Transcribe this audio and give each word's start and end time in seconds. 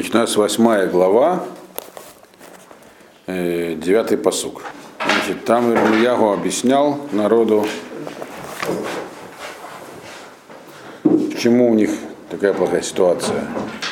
С 0.00 0.36
8 0.36 0.86
глава, 0.90 1.42
э, 3.26 3.74
9 3.74 4.22
посук. 4.22 4.62
Значит, 5.04 5.44
там 5.44 5.72
Ирмиягу 5.72 6.30
объяснял 6.30 7.00
народу, 7.10 7.66
почему 11.02 11.72
у 11.72 11.74
них 11.74 11.90
такая 12.30 12.54
плохая 12.54 12.80
ситуация, 12.82 13.44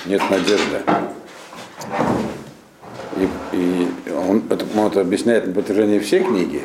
нет 0.06 0.22
надежды. 0.30 0.82
И, 3.16 3.28
и 3.56 3.88
он, 4.12 4.44
это, 4.48 4.64
он 4.78 4.86
это 4.86 5.00
объясняет 5.00 5.48
на 5.48 5.54
протяжении 5.54 5.98
всей 5.98 6.22
книги. 6.22 6.62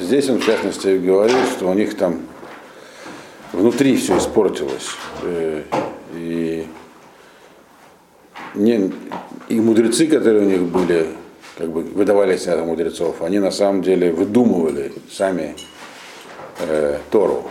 Здесь 0.00 0.28
он, 0.28 0.40
в 0.40 0.44
частности, 0.44 0.98
говорит, 0.98 1.36
что 1.56 1.70
у 1.70 1.74
них 1.74 1.96
там 1.96 2.22
внутри 3.52 3.96
все 3.96 4.18
испортилось. 4.18 4.96
Не, 8.54 8.92
и 9.48 9.60
мудрецы, 9.60 10.06
которые 10.06 10.46
у 10.46 10.48
них 10.48 10.62
были, 10.62 11.08
как 11.58 11.70
бы 11.70 11.82
выдавали 11.82 12.36
себя 12.36 12.56
за 12.56 12.64
мудрецов, 12.64 13.20
они 13.22 13.40
на 13.40 13.50
самом 13.50 13.82
деле 13.82 14.12
выдумывали 14.12 14.92
сами 15.10 15.56
э, 16.60 16.98
Тору. 17.10 17.44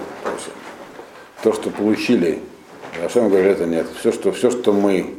То, 1.44 1.52
что 1.52 1.70
получили, 1.71 2.39
а 3.03 3.09
что 3.09 3.27
говорят, 3.27 3.58
это 3.58 3.66
нет. 3.66 3.85
Все 3.99 4.13
что, 4.13 4.31
все, 4.31 4.49
что 4.49 4.71
мы 4.71 5.16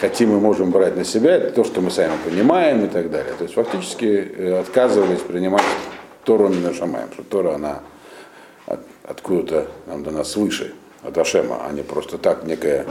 хотим 0.00 0.36
и 0.36 0.40
можем 0.40 0.70
брать 0.70 0.96
на 0.96 1.04
себя, 1.04 1.36
это 1.36 1.50
то, 1.50 1.64
что 1.64 1.80
мы 1.80 1.90
сами 1.90 2.12
понимаем 2.24 2.84
и 2.84 2.88
так 2.88 3.10
далее. 3.10 3.34
То 3.36 3.44
есть 3.44 3.54
фактически 3.54 4.04
э, 4.04 4.60
отказывались 4.60 5.20
принимать 5.20 5.62
Тору 6.24 6.48
Минашамаем, 6.48 7.08
что 7.12 7.22
Тора, 7.22 7.54
она 7.54 7.80
от, 8.66 8.80
откуда-то 9.04 9.68
нам 9.86 10.02
дана 10.02 10.24
свыше, 10.24 10.74
от 11.02 11.18
Ашема, 11.18 11.62
а 11.66 11.72
не 11.72 11.82
просто 11.82 12.18
так 12.18 12.44
некая 12.44 12.86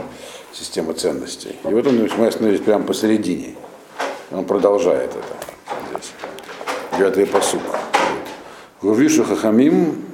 система 0.52 0.94
ценностей. 0.94 1.56
И 1.64 1.68
вот 1.68 1.86
он, 1.86 2.08
мы 2.16 2.26
остановились 2.26 2.60
прямо 2.60 2.84
посередине. 2.84 3.54
Он 4.30 4.44
продолжает 4.44 5.10
это 5.10 5.24
здесь. 5.90 6.12
Девятый 6.96 7.26
посук. 7.26 7.62
Гувишу 8.82 9.24
хахамим 9.24 10.04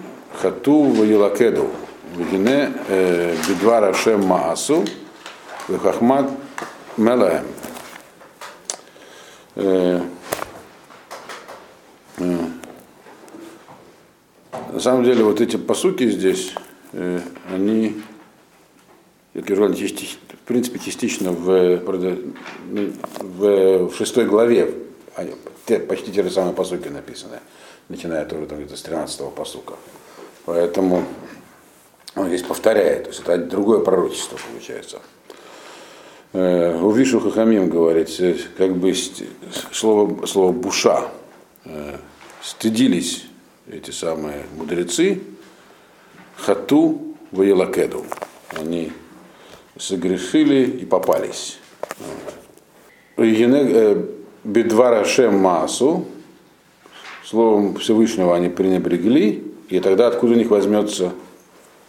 хату 0.41 0.82
ваилакеду. 0.82 1.69
Вегине 2.16 2.72
э, 2.88 3.36
бедвар 3.48 3.84
Ашем 3.84 4.24
маасу 4.24 4.84
вехахмат 5.69 6.30
мелаем. 6.97 7.44
Э, 9.56 10.00
на 12.19 12.50
самом 14.80 15.04
деле 15.04 15.22
вот 15.24 15.41
эти 15.41 15.56
посуки 15.56 16.10
здесь, 16.10 16.52
э, 16.56 16.60
они, 17.50 18.03
как 19.33 19.48
я 19.50 19.56
говорил, 19.56 19.77
в 19.77 20.47
принципе, 20.47 20.78
частично 20.78 21.33
в, 21.33 21.81
ну, 22.70 22.92
в, 23.20 23.89
в 23.89 23.97
шестой 23.97 24.27
главе, 24.27 24.75
почти 25.89 26.12
те 26.12 26.22
же 26.22 26.31
самые 26.31 26.55
посуки 26.55 26.89
написаны, 26.89 27.39
начиная 27.89 28.25
тоже 28.25 28.47
там 28.47 28.59
где-то 28.59 28.77
с 28.77 28.83
13 28.83 29.34
посука. 29.34 29.75
Поэтому 30.45 31.05
он 32.15 32.28
здесь 32.28 32.42
повторяет, 32.42 33.05
то 33.05 33.09
есть 33.11 33.20
это 33.20 33.39
другое 33.39 33.81
пророчество 33.81 34.39
получается. 34.50 35.00
Э, 36.33 36.78
у 36.81 36.91
Вишу 36.91 37.20
Хахамим 37.20 37.70
говорится, 37.70 38.34
как 38.56 38.77
бы 38.77 38.95
слово, 39.72 40.27
слово 40.27 40.53
буша, 40.53 41.09
э, 41.65 41.97
стыдились 42.42 43.27
эти 43.70 43.91
самые 43.91 44.45
мудрецы, 44.56 45.22
хату 46.36 47.02
воелакеду. 47.30 48.04
Они 48.56 48.92
согрешили 49.78 50.64
и 50.64 50.84
попались. 50.84 51.58
Э, 53.16 54.04
Бедвара 54.44 55.04
Шем 55.04 55.38
Масу, 55.38 56.04
словом 57.25 57.76
Всевышнего 57.76 58.36
они 58.36 58.48
пренебрегли, 58.48 59.42
и 59.69 59.81
тогда 59.81 60.09
откуда 60.09 60.34
у 60.34 60.36
них 60.36 60.50
возьмется 60.50 61.12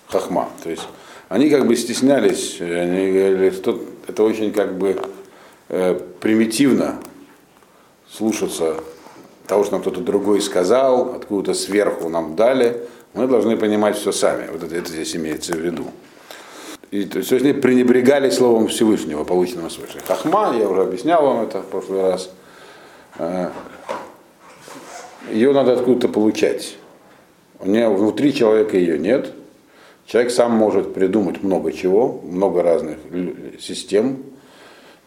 хахма. 0.08 0.50
То 0.64 0.70
есть 0.70 0.88
они 1.28 1.50
как 1.50 1.68
бы 1.68 1.76
стеснялись, 1.76 2.62
они 2.62 3.12
говорили, 3.12 3.50
что 3.50 3.82
это 4.08 4.24
очень 4.24 4.52
как 4.54 4.78
бы 4.78 5.02
э, 5.70 6.00
примитивно 6.22 7.02
слушаться 8.10 8.78
того, 9.48 9.64
что 9.64 9.74
нам 9.74 9.82
кто-то 9.82 10.02
другой 10.02 10.42
сказал, 10.42 11.16
откуда-то 11.16 11.54
сверху 11.54 12.10
нам 12.10 12.36
дали, 12.36 12.88
мы 13.16 13.28
должны 13.28 13.58
понимать 13.58 13.98
все 13.98 14.12
сами. 14.12 14.48
Вот 14.52 14.64
это, 14.64 14.76
это 14.76 14.90
здесь 14.90 15.16
имеется 15.16 15.54
в 15.54 15.60
виду. 15.60 15.86
И, 16.92 17.06
то 17.06 17.20
есть 17.20 17.32
они 17.34 17.54
пренебрегали 17.54 18.30
словом 18.30 18.68
Всевышнего, 18.68 19.24
полученного 19.24 19.70
свыше. 19.70 20.00
Хахма, 20.06 20.56
я 20.58 20.70
уже 20.70 20.82
объяснял 20.82 21.24
вам 21.26 21.44
это 21.44 21.62
в 21.62 21.66
прошлый 21.66 22.02
раз, 22.02 22.30
э, 23.18 23.50
ее 25.32 25.52
надо 25.54 25.74
откуда-то 25.74 26.10
получать. 26.10 26.78
У 27.60 27.68
нее 27.68 27.90
внутри 27.90 28.34
человека 28.34 28.78
ее 28.78 29.00
нет. 29.00 29.34
Человек 30.06 30.32
сам 30.32 30.52
может 30.52 30.94
придумать 30.94 31.42
много 31.42 31.72
чего, 31.72 32.22
много 32.24 32.62
разных 32.62 32.98
систем, 33.60 34.24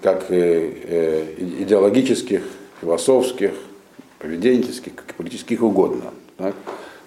как 0.02 0.26
э, 0.30 1.34
идеологических, 1.38 2.42
философских, 2.80 3.52
поведенческих, 4.18 4.94
как 4.94 5.14
политических 5.14 5.62
угодно. 5.62 6.10
Так? 6.36 6.54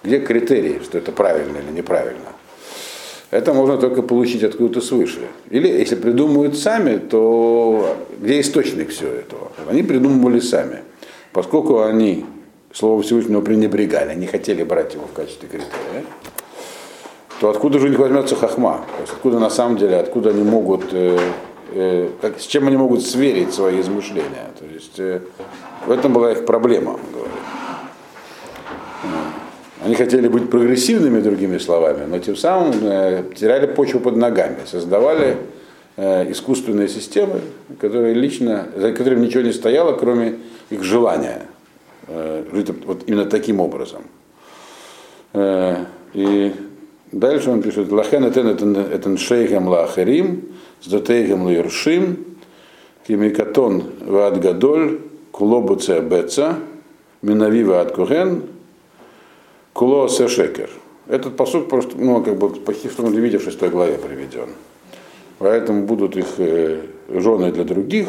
Где 0.02 0.18
критерии, 0.18 0.80
что 0.82 0.98
это 0.98 1.12
правильно 1.12 1.58
или 1.58 1.76
неправильно? 1.76 2.32
Это 3.30 3.54
можно 3.54 3.78
только 3.78 4.02
получить 4.02 4.42
откуда-то 4.42 4.80
свыше. 4.80 5.20
Или 5.48 5.68
если 5.68 5.94
придумывают 5.94 6.58
сами, 6.58 6.98
то 6.98 7.96
где 8.20 8.40
источник 8.40 8.90
всего 8.90 9.10
этого? 9.10 9.52
Они 9.70 9.82
придумывали 9.82 10.40
сами. 10.40 10.80
Поскольку 11.32 11.82
они 11.82 12.26
слово 12.72 13.02
Всевышнего 13.02 13.40
пренебрегали, 13.40 14.14
не 14.14 14.26
хотели 14.26 14.64
брать 14.64 14.94
его 14.94 15.06
в 15.06 15.12
качестве 15.12 15.48
критерия, 15.48 16.04
то 17.40 17.48
откуда 17.48 17.78
же 17.78 17.86
у 17.86 17.88
них 17.88 17.98
возьмется 17.98 18.36
хахма? 18.36 18.84
То 18.96 19.00
есть 19.00 19.12
откуда 19.14 19.38
на 19.38 19.50
самом 19.50 19.78
деле, 19.78 19.96
откуда 19.96 20.30
они 20.30 20.42
могут, 20.42 20.92
э, 20.92 21.18
э, 21.72 22.10
как, 22.20 22.38
с 22.38 22.46
чем 22.46 22.66
они 22.66 22.76
могут 22.76 23.02
сверить 23.02 23.54
свои 23.54 23.80
измышления? 23.80 24.50
То 24.58 24.66
есть 24.66 24.98
э, 24.98 25.20
в 25.86 25.90
этом 25.90 26.12
была 26.12 26.32
их 26.32 26.44
проблема, 26.44 26.98
говорит. 27.12 27.32
Они 29.84 29.96
хотели 29.96 30.28
быть 30.28 30.48
прогрессивными, 30.48 31.20
другими 31.20 31.58
словами, 31.58 32.04
но 32.08 32.18
тем 32.20 32.36
самым 32.36 32.72
э, 32.82 33.24
теряли 33.34 33.66
почву 33.66 33.98
под 33.98 34.16
ногами, 34.16 34.58
создавали 34.64 35.38
э, 35.96 36.30
искусственные 36.30 36.88
системы, 36.88 37.40
которые 37.80 38.14
лично, 38.14 38.68
за 38.76 38.92
которыми 38.92 39.26
ничего 39.26 39.42
не 39.42 39.52
стояло, 39.52 39.96
кроме 39.96 40.38
их 40.70 40.84
желания 40.84 41.46
э, 42.06 42.44
жить 42.52 42.70
вот 42.86 43.02
именно 43.06 43.24
таким 43.24 43.58
образом. 43.58 44.02
Э, 45.32 45.84
и 46.14 46.52
дальше 47.10 47.50
он 47.50 47.60
пишет, 47.60 47.90
Лахен 47.90 48.24
этен 48.24 49.16
шейхем 49.18 49.66
лахерим, 49.66 50.44
сдатейхем 50.80 51.42
лаиршим, 51.42 52.24
кимикатон 53.08 53.82
вад 54.06 54.40
гадоль, 54.40 55.00
кулобу 55.32 55.74
беца, 55.74 56.54
минавива 57.20 57.80
от 57.80 57.90
куген, 57.92 58.42
куло 59.72 60.08
шекер. 60.08 60.70
Этот 61.08 61.36
посуд 61.36 61.68
просто, 61.68 61.96
ну, 61.96 62.22
как 62.22 62.38
бы 62.38 62.48
почти 62.50 62.88
в 62.88 62.94
том 62.94 63.12
виде 63.12 63.38
в 63.38 63.42
шестой 63.42 63.70
главе 63.70 63.98
приведен. 63.98 64.50
Поэтому 65.38 65.84
будут 65.84 66.16
их 66.16 66.26
э, 66.38 66.82
жены 67.08 67.50
для 67.50 67.64
других, 67.64 68.08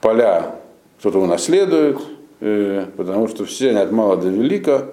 поля 0.00 0.56
кто-то 1.00 1.18
унаследует, 1.18 1.98
э, 2.40 2.86
потому 2.96 3.26
что 3.26 3.44
все 3.44 3.70
они 3.70 3.80
от 3.80 3.90
мала 3.90 4.16
до 4.16 4.28
велика, 4.28 4.86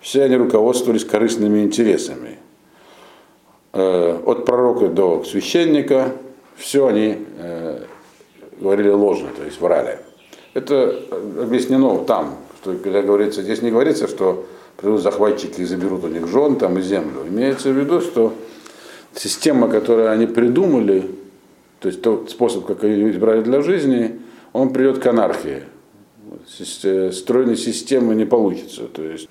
все 0.00 0.22
они 0.22 0.36
руководствовались 0.36 1.04
корыстными 1.04 1.64
интересами. 1.64 2.38
Э, 3.72 4.20
от 4.24 4.44
пророка 4.44 4.86
до 4.86 5.24
священника, 5.24 6.12
все 6.56 6.86
они 6.86 7.18
говорили 8.58 8.88
ложно, 8.88 9.28
то 9.36 9.44
есть 9.44 9.60
врали. 9.60 9.98
Это 10.54 10.98
объяснено 11.38 11.98
там, 12.04 12.36
что 12.62 12.74
когда 12.76 13.02
говорится, 13.02 13.42
здесь 13.42 13.60
не 13.60 13.70
говорится, 13.70 14.08
что 14.08 14.46
придут 14.76 15.02
захватчики 15.02 15.60
и 15.60 15.64
заберут 15.64 16.04
у 16.04 16.08
них 16.08 16.26
жен 16.28 16.56
там 16.56 16.78
и 16.78 16.82
землю. 16.82 17.26
Имеется 17.26 17.70
в 17.70 17.78
виду, 17.78 18.00
что 18.00 18.34
система, 19.14 19.68
которую 19.68 20.10
они 20.10 20.26
придумали, 20.26 21.10
то 21.80 21.88
есть 21.88 22.02
тот 22.02 22.30
способ, 22.30 22.66
как 22.66 22.84
они 22.84 23.10
избрали 23.10 23.42
для 23.42 23.62
жизни, 23.62 24.20
он 24.52 24.72
придет 24.72 24.98
к 24.98 25.06
анархии. 25.06 25.62
Стройной 27.12 27.56
системы 27.56 28.14
не 28.14 28.24
получится. 28.24 28.86
То 28.88 29.02
есть, 29.02 29.28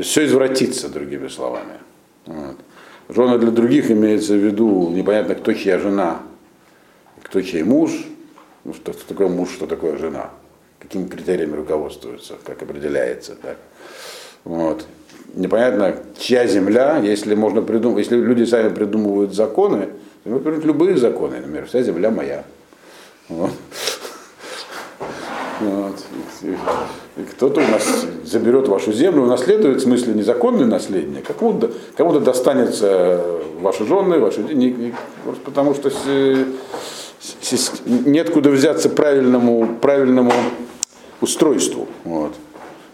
все 0.00 0.26
извратится, 0.26 0.88
другими 0.88 1.28
словами. 1.28 1.78
Вот. 2.26 2.56
Жены 3.08 3.38
для 3.38 3.50
других 3.50 3.90
имеется 3.90 4.34
в 4.34 4.36
виду 4.36 4.90
непонятно, 4.90 5.34
кто 5.34 5.52
чья 5.52 5.78
жена, 5.78 6.22
кто 7.22 7.40
чей 7.40 7.62
муж, 7.62 7.90
ну, 8.64 8.74
что, 8.74 8.92
что 8.92 9.06
такое 9.08 9.28
муж, 9.28 9.50
что 9.50 9.66
такое 9.66 9.96
жена 9.96 10.30
какими 10.78 11.08
критериями 11.08 11.56
руководствуются, 11.56 12.36
как 12.44 12.62
определяется. 12.62 13.34
Так. 13.34 13.58
Вот. 14.44 14.86
Непонятно, 15.34 15.94
чья 16.18 16.46
земля, 16.46 16.98
если 16.98 17.34
можно 17.34 17.62
придумать, 17.62 17.98
если 18.04 18.16
люди 18.16 18.44
сами 18.44 18.70
придумывают 18.70 19.34
законы, 19.34 19.88
то 20.24 20.30
могут 20.30 20.64
любые 20.64 20.96
законы, 20.96 21.36
например, 21.36 21.66
вся 21.66 21.82
земля 21.82 22.10
моя. 22.10 22.44
Вот. 23.28 23.52
Вот. 25.60 25.96
И 27.16 27.22
кто-то 27.22 27.60
у 27.60 27.68
нас 27.68 28.06
заберет 28.24 28.68
вашу 28.68 28.92
землю, 28.92 29.22
унаследует, 29.22 29.78
в 29.78 29.82
смысле 29.82 30.14
незаконный 30.14 30.66
наследник, 30.66 31.26
кому-то, 31.36 31.72
кому-то 31.96 32.20
достанется 32.20 33.20
ваши 33.60 33.84
жены, 33.84 34.20
ваши 34.20 34.42
деньги, 34.44 34.94
потому 35.44 35.74
что 35.74 35.90
неоткуда 37.86 38.50
взяться 38.50 38.88
правильному, 38.88 39.68
правильному 39.80 40.32
устройству. 41.20 41.88
Вот. 42.04 42.34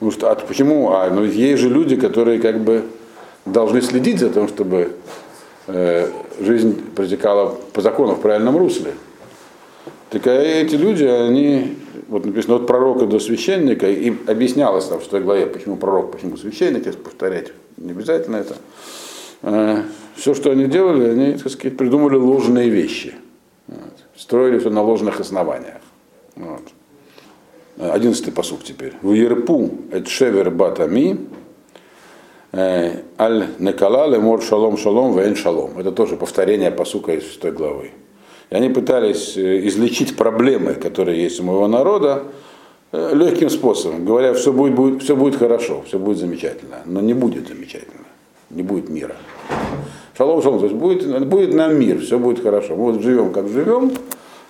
Потому 0.05 0.21
что, 0.21 0.31
а 0.31 0.35
почему? 0.35 0.93
А, 0.93 1.09
ну, 1.09 1.25
есть 1.25 1.63
же 1.63 1.71
люди, 1.71 1.97
которые 1.97 2.39
как 2.39 2.61
бы 2.61 2.85
должны 3.47 3.81
следить 3.81 4.19
за 4.19 4.29
тем, 4.29 4.49
чтобы 4.49 4.97
э, 5.67 6.11
жизнь 6.41 6.79
протекала 6.95 7.57
по 7.73 7.81
закону 7.81 8.15
в 8.15 8.21
правильном 8.21 8.59
русле. 8.59 8.93
Так 10.11 10.27
а 10.27 10.33
эти 10.33 10.75
люди, 10.75 11.05
они, 11.05 11.79
вот 12.09 12.27
написано 12.27 12.57
от 12.57 12.67
пророка 12.67 13.07
до 13.07 13.19
священника, 13.19 13.91
им 13.91 14.21
объяснялось 14.27 14.85
там, 14.85 15.01
что 15.01 15.17
я 15.17 15.23
главе, 15.23 15.47
почему 15.47 15.77
пророк, 15.77 16.13
почему 16.13 16.37
священник, 16.37 16.85
если 16.85 17.01
повторять, 17.01 17.53
не 17.79 17.93
обязательно 17.93 18.37
это. 18.37 18.57
Э, 19.41 19.85
все, 20.17 20.35
что 20.35 20.51
они 20.51 20.67
делали, 20.67 21.09
они, 21.09 21.33
так 21.39 21.51
сказать, 21.51 21.79
придумали 21.79 22.17
ложные 22.17 22.69
вещи. 22.69 23.15
Вот. 23.69 23.95
Строили 24.15 24.59
все 24.59 24.69
на 24.69 24.83
ложных 24.83 25.21
основаниях. 25.21 25.81
Вот. 26.37 26.61
Одиннадцатый 27.77 28.33
посук 28.33 28.63
теперь. 28.63 28.93
В 29.03 29.13
Ерпу 29.13 29.71
эт 29.91 30.07
шевер 30.07 30.51
батами 30.51 31.19
э, 32.53 33.01
аль 33.19 33.49
некала 33.59 34.07
лемор 34.09 34.43
шалом 34.43 34.77
шалом 34.77 35.19
вен 35.19 35.35
шалом. 35.35 35.77
Это 35.79 35.91
тоже 35.91 36.17
повторение 36.17 36.71
посука 36.71 37.13
из 37.15 37.25
шестой 37.25 37.51
главы. 37.51 37.91
И 38.51 38.55
они 38.55 38.69
пытались 38.69 39.37
э, 39.37 39.67
излечить 39.67 40.17
проблемы, 40.17 40.75
которые 40.75 41.21
есть 41.21 41.41
у 41.41 41.43
моего 41.43 41.67
народа, 41.67 42.23
э, 42.93 43.11
легким 43.13 43.51
способом, 43.51 44.05
говоря, 44.05 44.35
все 44.35 44.53
будет, 44.53 44.77
будет, 44.77 45.03
все 45.03 45.17
будет 45.17 45.35
хорошо, 45.35 45.83
все 45.85 45.99
будет 45.99 46.19
замечательно. 46.19 46.77
Но 46.85 47.01
не 47.01 47.15
будет 47.15 47.49
замечательно, 47.49 48.05
не 48.51 48.63
будет 48.63 48.89
мира. 48.89 49.17
Шалом, 50.17 50.41
шалом, 50.45 50.61
то 50.61 50.67
есть 50.67 50.77
будет, 50.77 51.27
будет 51.27 51.53
нам 51.53 51.77
мир, 51.77 51.99
все 51.99 52.21
будет 52.21 52.41
хорошо. 52.41 52.77
Мы 52.77 52.93
вот 52.93 53.03
живем, 53.03 53.33
как 53.33 53.49
живем, 53.49 53.91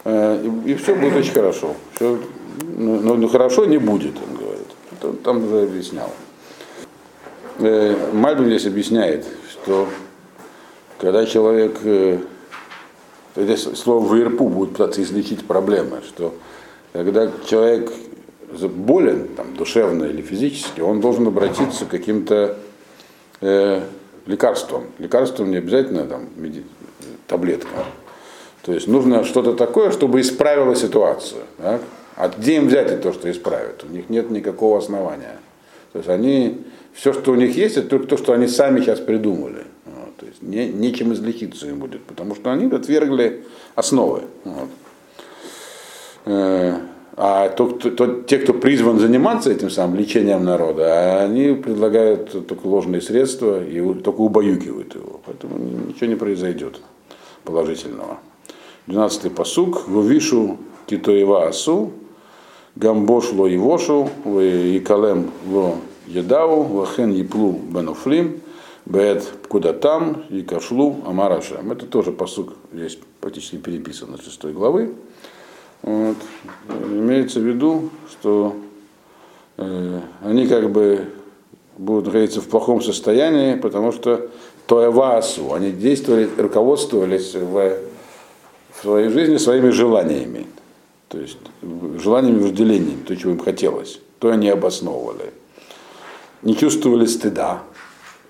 и, 0.05 0.51
и 0.67 0.75
все 0.75 0.95
будет 0.95 1.17
очень 1.17 1.33
хорошо. 1.33 1.69
Все 1.95 2.19
ну, 2.61 3.01
ну, 3.01 3.17
ну 3.17 3.29
хорошо 3.29 3.65
не 3.65 3.79
будет, 3.79 4.15
он 4.17 4.37
говорит. 4.37 4.67
Это, 4.93 5.13
там 5.13 5.45
уже 5.45 5.63
объяснял. 5.63 6.11
Э, 7.59 7.97
Мальбин 8.13 8.47
здесь 8.47 8.67
объясняет, 8.67 9.27
что 9.51 9.89
когда 10.99 11.27
человек, 11.27 11.79
э, 11.85 12.19
здесь 13.37 13.63
слово 13.63 14.05
в 14.07 14.19
ИРПУ 14.19 14.49
будет 14.49 14.73
пытаться 14.73 15.03
излечить 15.03 15.47
проблемы, 15.47 16.01
что 16.07 16.35
когда 16.93 17.31
человек 17.47 17.93
болен, 18.63 19.29
там, 19.37 19.55
душевно 19.57 20.05
или 20.05 20.23
физически, 20.23 20.81
он 20.81 21.01
должен 21.01 21.27
обратиться 21.27 21.85
к 21.87 21.89
каким-то 21.89 22.57
э, 23.41 23.83
лекарствам. 24.27 24.85
Лекарствам 24.99 25.51
не 25.51 25.57
обязательно 25.57 26.05
там, 26.05 26.29
меди... 26.37 26.65
таблеткам. 27.27 27.71
То 28.63 28.73
есть 28.73 28.89
нужно 28.89 29.25
что-то 29.25 29.55
такое, 29.55 29.91
чтобы 29.91 30.21
исправило 30.21 30.75
ситуацию. 30.75 31.43
Так? 31.59 31.83
А 32.17 32.29
где 32.29 32.57
им 32.57 32.69
взять 32.69 33.01
то, 33.03 33.13
что 33.13 33.31
исправят? 33.31 33.85
У 33.85 33.93
них 33.93 34.09
нет 34.09 34.31
никакого 34.31 34.79
основания. 34.79 35.39
То 35.93 35.99
есть 35.99 36.09
они, 36.09 36.63
все, 36.93 37.13
что 37.13 37.33
у 37.33 37.35
них 37.35 37.57
есть, 37.57 37.77
это 37.77 37.89
только 37.89 38.07
то, 38.07 38.17
что 38.17 38.33
они 38.33 38.47
сами 38.47 38.81
сейчас 38.81 39.01
придумали. 39.01 39.65
Вот. 39.85 40.17
То 40.17 40.27
есть 40.27 40.43
не, 40.43 40.69
нечем 40.69 41.13
излечиться 41.13 41.69
им 41.69 41.79
будет, 41.79 42.03
потому 42.05 42.35
что 42.35 42.53
они 42.53 42.73
отвергли 42.73 43.45
основы. 43.75 44.23
Вот. 44.45 44.69
Э, 46.27 46.79
а 47.17 47.49
то, 47.51 47.69
то, 47.71 47.91
то, 47.91 48.23
те, 48.23 48.39
кто 48.39 48.55
призван 48.55 48.99
заниматься 48.99 49.51
этим 49.51 49.71
самым 49.71 49.97
лечением 49.97 50.45
народа, 50.45 51.23
они 51.23 51.55
предлагают 51.55 52.47
только 52.49 52.67
ложные 52.67 53.01
средства 53.01 53.63
и 53.65 53.81
только 53.95 54.21
убаюкивают 54.21 54.95
его. 54.95 55.21
Поэтому 55.25 55.59
ничего 55.59 56.07
не 56.07 56.17
произойдет 56.17 56.81
положительного. 57.45 58.19
12-й 58.89 59.31
посуг. 59.31 59.87
Вовишу 59.87 60.59
китоева 60.87 61.47
асу, 61.47 61.93
Гамбош 62.77 63.33
ло 63.33 63.55
ивошу, 63.55 64.11
калем 64.25 65.31
ло 65.47 65.77
едау, 66.07 66.65
вахен 66.65 67.13
еплу 67.13 67.53
бенофлим, 67.53 68.41
бет 68.85 69.25
куда 69.49 69.73
там, 69.73 70.25
и 70.29 70.43
кашлу 70.43 70.97
амарашам. 71.07 71.71
Это 71.73 71.87
тоже 71.87 72.11
посук 72.13 72.55
здесь 72.73 72.99
практически 73.21 73.57
переписан 73.57 74.11
на 74.11 74.19
шестой 74.19 74.53
главы. 74.53 74.95
Вот. 75.83 76.17
Имеется 76.91 77.41
в 77.41 77.45
виду, 77.45 77.91
что 78.11 78.57
э, 79.57 80.01
они 80.23 80.47
как 80.47 80.71
бы 80.71 81.07
будут 81.79 82.07
находиться 82.07 82.41
в 82.41 82.49
плохом 82.49 82.83
состоянии, 82.83 83.55
потому 83.55 83.93
что 83.93 84.31
тоевасу, 84.67 85.53
они 85.53 85.73
действовали, 85.73 86.29
руководствовались 86.39 87.35
в, 87.35 87.79
в 88.73 88.83
своей 88.83 89.09
жизни 89.11 89.37
своими 89.37 89.71
желаниями. 89.71 90.47
То 91.09 91.19
есть 91.19 91.39
желаниями, 92.03 92.43
вожделениями, 92.43 93.03
то, 93.07 93.17
чего 93.17 93.33
им 93.33 93.39
хотелось, 93.39 94.01
то 94.19 94.31
они 94.31 94.49
обосновывали. 94.49 95.33
Не 96.43 96.57
чувствовали 96.57 97.07
стыда. 97.07 97.63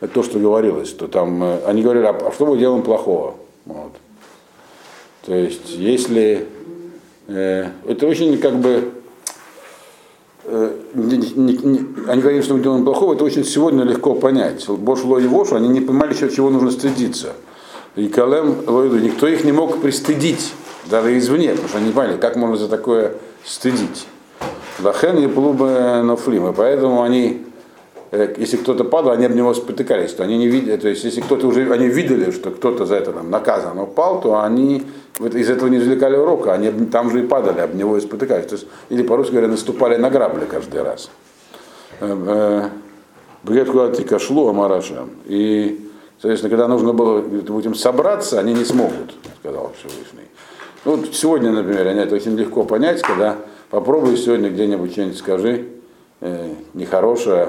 Это 0.01 0.13
то, 0.13 0.23
что 0.23 0.39
говорилось, 0.39 0.89
что 0.89 1.09
там 1.09 1.43
э, 1.43 1.65
они 1.67 1.83
говорили, 1.83 2.05
а 2.05 2.33
что 2.33 2.47
мы 2.47 2.59
делаем 2.59 2.83
плохого? 2.83 3.37
Вот. 3.65 3.93
То 5.25 5.35
есть, 5.35 5.71
если 5.71 6.47
э, 7.29 7.69
это 7.87 8.07
очень 8.07 8.37
как 8.39 8.57
бы 8.57 8.91
э, 10.45 10.77
не, 10.95 11.17
не, 11.17 11.57
не, 11.57 11.87
они 12.09 12.21
говорили, 12.21 12.43
что 12.43 12.55
мы 12.55 12.63
делаем 12.63 12.85
плохого, 12.85 13.15
это 13.15 13.25
очень 13.25 13.45
сегодня 13.45 13.85
легко 13.85 14.15
понять. 14.15 14.69
Бошло 14.69 15.19
и 15.19 15.27
Вошу, 15.27 15.57
они 15.57 15.69
не 15.69 15.81
понимали, 15.81 16.13
чего 16.13 16.51
нужно 16.51 16.71
стыдиться. 16.71 17.33
И 17.97 18.09
Калем, 18.09 18.59
никто 19.03 19.27
их 19.27 19.45
не 19.45 19.53
мог 19.53 19.81
пристыдить 19.81 20.53
даже 20.87 21.17
извне, 21.19 21.51
потому 21.51 21.69
что 21.69 21.79
они 21.79 21.89
не 21.89 21.93
поняли, 21.93 22.17
как 22.17 22.37
можно 22.37 22.57
за 22.57 22.69
такое 22.69 23.15
стыдить. 23.45 24.07
Лахен 24.83 25.19
и 25.19 25.27
плубы 25.29 26.03
нафлим, 26.03 26.49
и 26.51 26.53
поэтому 26.53 27.03
они, 27.03 27.45
э, 28.11 28.35
если 28.39 28.57
кто-то 28.57 28.85
падал, 28.85 29.13
они 29.13 29.27
об 29.27 29.35
него 29.35 29.55
спотыкались, 29.55 30.13
то 30.13 30.25
они 30.25 30.37
не 30.37 30.49
видели, 30.49 30.77
то 30.77 30.89
есть 30.89 31.05
если 31.05 31.21
кто-то 31.21 31.47
уже, 31.47 31.73
они 31.73 31.87
видели, 31.87 32.33
что 32.33 32.51
кто-то 32.51 32.85
за 32.85 32.97
это 32.97 33.13
там 33.13 33.31
наказан 33.31 33.79
упал, 33.79 34.21
то 34.21 34.41
они 34.41 34.85
из 35.21 35.49
этого 35.49 35.69
не 35.69 35.79
извлекали 35.79 36.17
урока, 36.17 36.53
они 36.53 36.71
там 36.87 37.11
же 37.11 37.21
и 37.21 37.27
падали, 37.27 37.61
об 37.61 37.75
него 37.75 37.97
и 37.97 38.01
спотыкались. 38.01 38.47
То 38.47 38.57
есть, 38.57 38.67
или 38.89 39.03
по-русски 39.05 39.33
говоря, 39.33 39.49
наступали 39.49 39.97
на 39.97 40.11
грабли 40.11 40.45
каждый 40.45 40.83
раз. 40.83 41.09
Э, 42.01 42.17
э, 42.27 42.69
Бред 43.45 43.71
куда-то 43.71 44.03
кашлу 44.05 44.49
амараша. 44.49 45.07
И, 45.27 45.91
соответственно, 46.19 46.51
когда 46.51 46.67
нужно 46.67 46.95
было 46.95 47.21
будем 47.21 47.75
собраться, 47.75 48.41
они 48.41 48.55
не 48.55 48.65
смогут, 48.65 49.15
сказал 49.41 49.73
Всевышний. 49.79 50.29
Ну, 50.85 50.97
вот 50.97 51.15
сегодня, 51.15 51.51
например, 51.51 51.87
это 51.87 52.15
очень 52.15 52.37
легко 52.37 52.65
понять, 52.65 53.01
когда 53.01 53.39
попробуй 53.71 54.19
сегодня 54.19 54.51
где-нибудь 54.51 54.93
что-нибудь 54.93 55.17
скажи 55.17 55.69
э, 56.21 56.53
нехорошее 56.75 57.49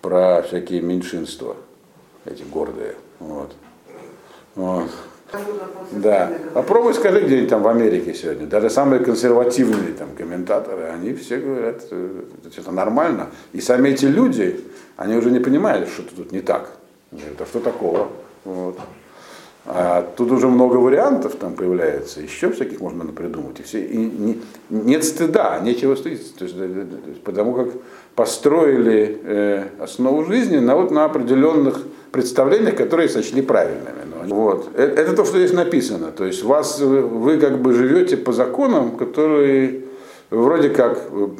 про 0.00 0.42
всякие 0.42 0.80
меньшинства, 0.80 1.56
эти 2.24 2.42
гордые. 2.42 2.94
Вот. 3.18 3.52
Вот. 4.54 4.90
Да. 5.92 6.32
Попробуй 6.54 6.94
скажи 6.94 7.20
где-нибудь 7.20 7.50
там 7.50 7.62
в 7.62 7.68
Америке 7.68 8.14
сегодня. 8.14 8.46
Даже 8.46 8.70
самые 8.70 9.04
консервативные 9.04 9.92
там 9.92 10.08
комментаторы, 10.16 10.84
они 10.84 11.12
все 11.12 11.36
говорят, 11.36 11.82
э, 11.90 12.22
это 12.56 12.72
нормально. 12.72 13.28
И 13.52 13.60
сами 13.60 13.90
эти 13.90 14.06
люди, 14.06 14.64
они 14.96 15.14
уже 15.14 15.30
не 15.30 15.40
понимают, 15.40 15.90
что 15.90 16.02
тут 16.02 16.32
не 16.32 16.40
так. 16.40 16.70
Говорят, 17.10 17.48
что 17.48 17.60
такого? 17.60 18.08
Вот. 18.44 18.78
А 19.66 20.10
тут 20.16 20.32
уже 20.32 20.48
много 20.48 20.76
вариантов 20.76 21.36
там 21.36 21.54
появляется, 21.54 22.20
еще 22.20 22.50
всяких 22.50 22.80
можно 22.80 23.04
придумать. 23.04 23.60
И 23.60 23.62
все, 23.62 23.84
и 23.84 23.96
не, 23.96 24.40
нет 24.70 25.04
стыда, 25.04 25.60
нечего 25.60 25.94
стыдиться. 25.96 26.34
То 26.36 26.44
есть, 26.44 26.56
потому 27.24 27.52
как 27.52 27.68
построили 28.14 29.20
э, 29.22 29.64
основу 29.78 30.24
жизни 30.24 30.58
на, 30.58 30.76
вот, 30.76 30.90
на 30.90 31.04
определенных 31.04 31.82
представлениях, 32.10 32.74
которые 32.74 33.08
сочли 33.08 33.42
правильными. 33.42 34.00
Но, 34.26 34.34
вот. 34.34 34.70
это, 34.74 35.00
это 35.00 35.16
то, 35.16 35.24
что 35.24 35.38
здесь 35.38 35.52
написано. 35.52 36.10
То 36.10 36.24
есть 36.24 36.42
вас, 36.42 36.80
вы 36.80 37.38
как 37.38 37.60
бы 37.60 37.74
живете 37.74 38.16
по 38.16 38.32
законам, 38.32 38.96
которые 38.96 39.84
вроде 40.30 40.70
как 40.70 41.10
вы 41.10 41.30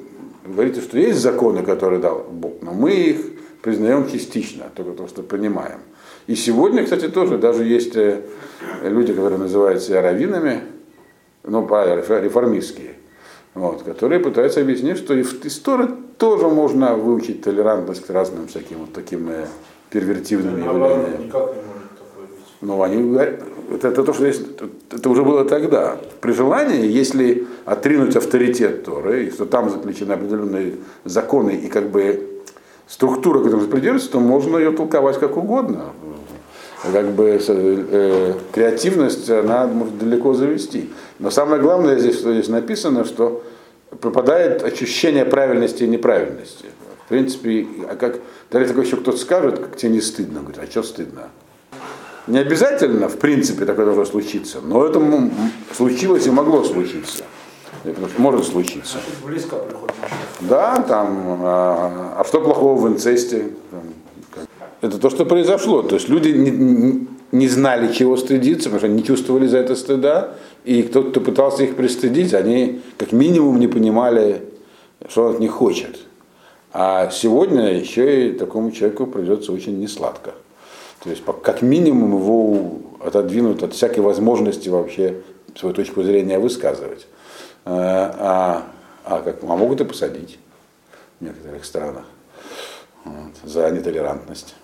говорите, 0.44 0.80
что 0.80 0.98
есть 0.98 1.20
законы, 1.20 1.62
которые 1.62 2.00
дал 2.00 2.26
Бог, 2.30 2.54
но 2.62 2.72
мы 2.72 2.92
их 2.92 3.18
признаем 3.62 4.08
частично, 4.10 4.64
только 4.74 4.92
то, 4.92 5.06
что 5.08 5.22
понимаем. 5.22 5.80
И 6.30 6.36
сегодня, 6.36 6.84
кстати, 6.84 7.08
тоже 7.08 7.38
даже 7.38 7.64
есть 7.64 7.96
э, 7.96 8.20
люди, 8.84 9.12
которые 9.12 9.40
называют 9.40 9.82
себя 9.82 10.00
раввинами, 10.00 10.60
ну, 11.42 11.66
реформистские, 11.66 12.92
вот, 13.54 13.82
которые 13.82 14.20
пытаются 14.20 14.60
объяснить, 14.60 14.96
что 14.98 15.12
и 15.12 15.24
в 15.24 15.44
истории 15.44 15.88
тоже 16.18 16.46
можно 16.46 16.94
выучить 16.94 17.42
толерантность 17.42 18.06
к 18.06 18.10
разным 18.10 18.46
всяким 18.46 18.78
вот 18.78 18.92
таким 18.92 19.28
э, 19.28 19.46
первертивным 19.90 20.60
Но 20.60 20.66
явлениям. 20.66 21.32
Ну, 22.60 22.80
они 22.80 23.16
это, 23.68 23.88
это 23.88 24.04
то, 24.04 24.12
что 24.12 24.24
есть, 24.24 24.42
это 24.88 25.10
уже 25.10 25.24
было 25.24 25.44
тогда. 25.44 25.96
При 26.20 26.30
желании, 26.30 26.86
если 26.86 27.48
отринуть 27.64 28.14
авторитет 28.14 28.84
Торы, 28.84 29.24
и 29.24 29.30
что 29.32 29.46
там 29.46 29.68
заключены 29.68 30.12
определенные 30.12 30.76
законы 31.04 31.56
и 31.56 31.66
как 31.66 31.90
бы 31.90 32.24
структура, 32.86 33.42
которая 33.42 33.66
придерживается, 33.66 34.12
то 34.12 34.20
можно 34.20 34.58
ее 34.58 34.70
толковать 34.70 35.18
как 35.18 35.36
угодно. 35.36 35.86
Как 36.82 37.10
бы 37.12 37.38
э, 37.46 38.34
креативность, 38.52 39.28
она 39.28 39.66
может 39.66 39.98
далеко 39.98 40.32
завести. 40.32 40.90
Но 41.18 41.30
самое 41.30 41.60
главное 41.60 41.98
здесь, 41.98 42.18
что 42.18 42.32
здесь 42.32 42.48
написано, 42.48 43.04
что 43.04 43.42
пропадает 44.00 44.62
ощущение 44.62 45.26
правильности 45.26 45.82
и 45.82 45.88
неправильности. 45.88 46.66
В 47.04 47.08
принципе, 47.08 47.66
а 47.88 47.96
как, 47.96 48.20
даже 48.50 48.68
такой 48.68 48.86
еще 48.86 48.96
кто-то 48.96 49.18
скажет, 49.18 49.58
как 49.58 49.76
тебе 49.76 49.92
не 49.92 50.00
стыдно, 50.00 50.40
говорит, 50.40 50.60
а 50.62 50.70
что 50.70 50.82
стыдно? 50.82 51.28
Не 52.26 52.38
обязательно, 52.38 53.08
в 53.08 53.18
принципе, 53.18 53.64
такое 53.66 53.86
должно 53.86 54.04
случиться, 54.04 54.60
но 54.62 54.86
это 54.86 55.02
случилось 55.76 56.26
и 56.26 56.30
могло 56.30 56.62
случиться. 56.64 57.24
Это 57.84 58.00
может 58.18 58.46
случиться. 58.46 58.98
Да, 60.40 60.82
там, 60.82 61.40
а, 61.42 62.16
а 62.18 62.24
что 62.24 62.40
плохого 62.40 62.80
в 62.80 62.88
инцесте? 62.88 63.50
Это 64.80 64.98
то, 64.98 65.10
что 65.10 65.26
произошло. 65.26 65.82
То 65.82 65.96
есть 65.96 66.08
люди 66.08 66.28
не, 66.28 67.06
не, 67.32 67.48
знали, 67.48 67.92
чего 67.92 68.16
стыдиться, 68.16 68.70
потому 68.70 68.78
что 68.78 68.88
не 68.88 69.04
чувствовали 69.04 69.46
за 69.46 69.58
это 69.58 69.76
стыда. 69.76 70.34
И 70.64 70.82
кто-то, 70.82 71.10
кто 71.10 71.20
пытался 71.20 71.64
их 71.64 71.76
пристыдить, 71.76 72.34
они 72.34 72.80
как 72.96 73.12
минимум 73.12 73.58
не 73.58 73.68
понимали, 73.68 74.42
что 75.08 75.24
он 75.24 75.34
от 75.34 75.40
них 75.40 75.50
хочет. 75.50 76.00
А 76.72 77.10
сегодня 77.10 77.74
еще 77.74 78.28
и 78.28 78.32
такому 78.32 78.70
человеку 78.70 79.06
придется 79.06 79.52
очень 79.52 79.78
несладко. 79.78 80.32
То 81.02 81.10
есть 81.10 81.22
как 81.42 81.62
минимум 81.62 82.16
его 82.16 82.78
отодвинут 83.00 83.62
от 83.62 83.74
всякой 83.74 84.00
возможности 84.00 84.68
вообще 84.68 85.16
свою 85.56 85.74
точку 85.74 86.02
зрения 86.02 86.38
высказывать. 86.38 87.06
А, 87.64 88.64
а, 89.04 89.16
а, 89.16 89.22
как, 89.22 89.42
а 89.42 89.56
могут 89.56 89.80
и 89.80 89.84
посадить 89.84 90.38
в 91.18 91.24
некоторых 91.24 91.64
странах 91.64 92.04
вот, 93.04 93.32
за 93.44 93.70
нетолерантность. 93.70 94.54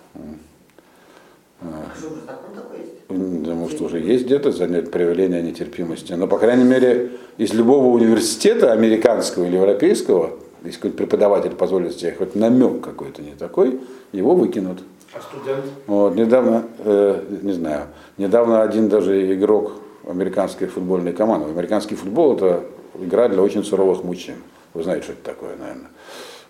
А 1.61 1.91
что, 1.97 2.07
уже 2.07 2.21
закон 2.21 2.53
такой 2.55 2.79
есть? 2.79 3.43
Думаю, 3.43 3.69
что 3.69 3.85
уже 3.85 3.99
есть 3.99 4.25
где-то 4.25 4.51
за 4.51 4.67
проявление 4.67 5.41
нетерпимости. 5.41 6.13
Но, 6.13 6.27
по 6.27 6.37
крайней 6.37 6.65
мере, 6.65 7.11
из 7.37 7.53
любого 7.53 7.87
университета, 7.87 8.71
американского 8.71 9.45
или 9.45 9.55
европейского, 9.55 10.33
если 10.63 10.77
какой-то 10.77 10.97
преподаватель 10.97 11.51
позволит 11.51 11.97
себе 11.97 12.13
хоть 12.13 12.35
намек 12.35 12.81
какой-то 12.81 13.21
не 13.21 13.33
такой, 13.33 13.79
его 14.11 14.35
выкинут. 14.35 14.83
А 15.13 15.21
студент? 15.21 15.65
Вот, 15.87 16.15
недавно, 16.15 16.65
э, 16.79 17.23
не 17.41 17.53
знаю, 17.53 17.87
недавно 18.17 18.61
один 18.61 18.89
даже 18.89 19.33
игрок 19.33 19.73
американской 20.07 20.67
футбольной 20.67 21.13
команды. 21.13 21.49
Американский 21.49 21.95
футбол 21.95 22.35
это 22.35 22.63
игра 22.99 23.27
для 23.29 23.41
очень 23.41 23.63
суровых 23.63 24.03
мужчин. 24.03 24.35
Вы 24.73 24.83
знаете, 24.83 25.03
что 25.03 25.13
это 25.13 25.23
такое, 25.23 25.55
наверное. 25.55 25.89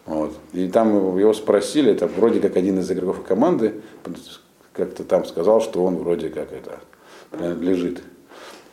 Вот. 0.08 0.32
И 0.54 0.68
там 0.70 1.18
его 1.20 1.34
спросили, 1.34 1.92
это 1.92 2.08
вроде 2.08 2.40
как 2.40 2.56
один 2.56 2.80
из 2.80 2.90
игроков 2.90 3.24
команды, 3.24 3.76
как-то 4.74 5.04
там 5.04 5.26
сказал, 5.26 5.62
что 5.62 5.84
он 5.84 5.98
вроде 5.98 6.30
как 6.30 6.54
это 6.54 6.80
принадлежит. 7.30 8.02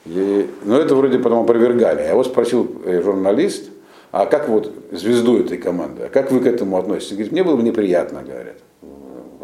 И, 0.07 0.49
но 0.65 0.79
это 0.79 0.95
вроде 0.95 1.19
потом 1.19 1.43
опровергали. 1.43 2.03
Я 2.03 2.11
его 2.11 2.23
спросил 2.23 2.71
э, 2.85 3.03
журналист, 3.03 3.71
а 4.13 4.27
как 4.27 4.49
вот 4.49 4.73
звезду 4.93 5.41
этой 5.41 5.59
команды, 5.59 6.05
а 6.05 6.09
как 6.09 6.31
вы 6.31 6.41
к 6.41 6.47
этому 6.47 6.79
относитесь? 6.79 7.13
Говорит, 7.13 7.33
мне 7.33 7.43
было 7.43 7.57
бы 7.57 7.63
неприятно, 7.63 8.23
говорят 8.23 8.59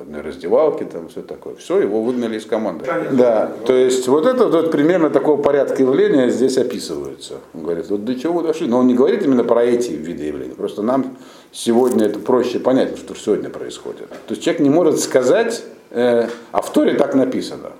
в 0.01 0.03
одной 0.03 0.23
раздевалке, 0.23 0.87
там 0.87 1.09
все 1.09 1.21
такое. 1.21 1.57
Все, 1.57 1.81
его 1.81 2.03
выгнали 2.03 2.39
из 2.39 2.47
команды. 2.47 2.87
Конечно. 2.87 3.17
Да, 3.17 3.53
то 3.67 3.75
есть 3.75 4.09
вот 4.09 4.25
это 4.25 4.47
вот 4.47 4.71
примерно 4.71 5.11
такого 5.11 5.43
порядка 5.43 5.83
явления 5.83 6.31
здесь 6.31 6.57
описывается. 6.57 7.35
Он 7.53 7.65
говорит, 7.65 7.91
вот 7.91 8.07
до 8.07 8.15
чего 8.15 8.35
вы 8.35 8.43
дошли? 8.45 8.67
Но 8.67 8.79
он 8.79 8.87
не 8.87 8.95
говорит 8.95 9.23
именно 9.23 9.45
про 9.45 9.63
эти 9.63 9.93
виды 9.93 10.25
явлений. 10.25 10.55
Просто 10.55 10.81
нам 10.81 11.19
сегодня 11.53 12.07
это 12.07 12.19
проще 12.19 12.59
понять, 12.59 12.97
что 12.99 13.15
сегодня 13.15 13.51
происходит. 13.51 14.09
То 14.09 14.31
есть 14.31 14.43
человек 14.43 14.63
не 14.63 14.71
может 14.71 15.01
сказать, 15.01 15.63
э, 15.91 16.29
а 16.53 16.63
в 16.63 16.73
Торе 16.73 16.95
так 16.95 17.15
написано. 17.15 17.73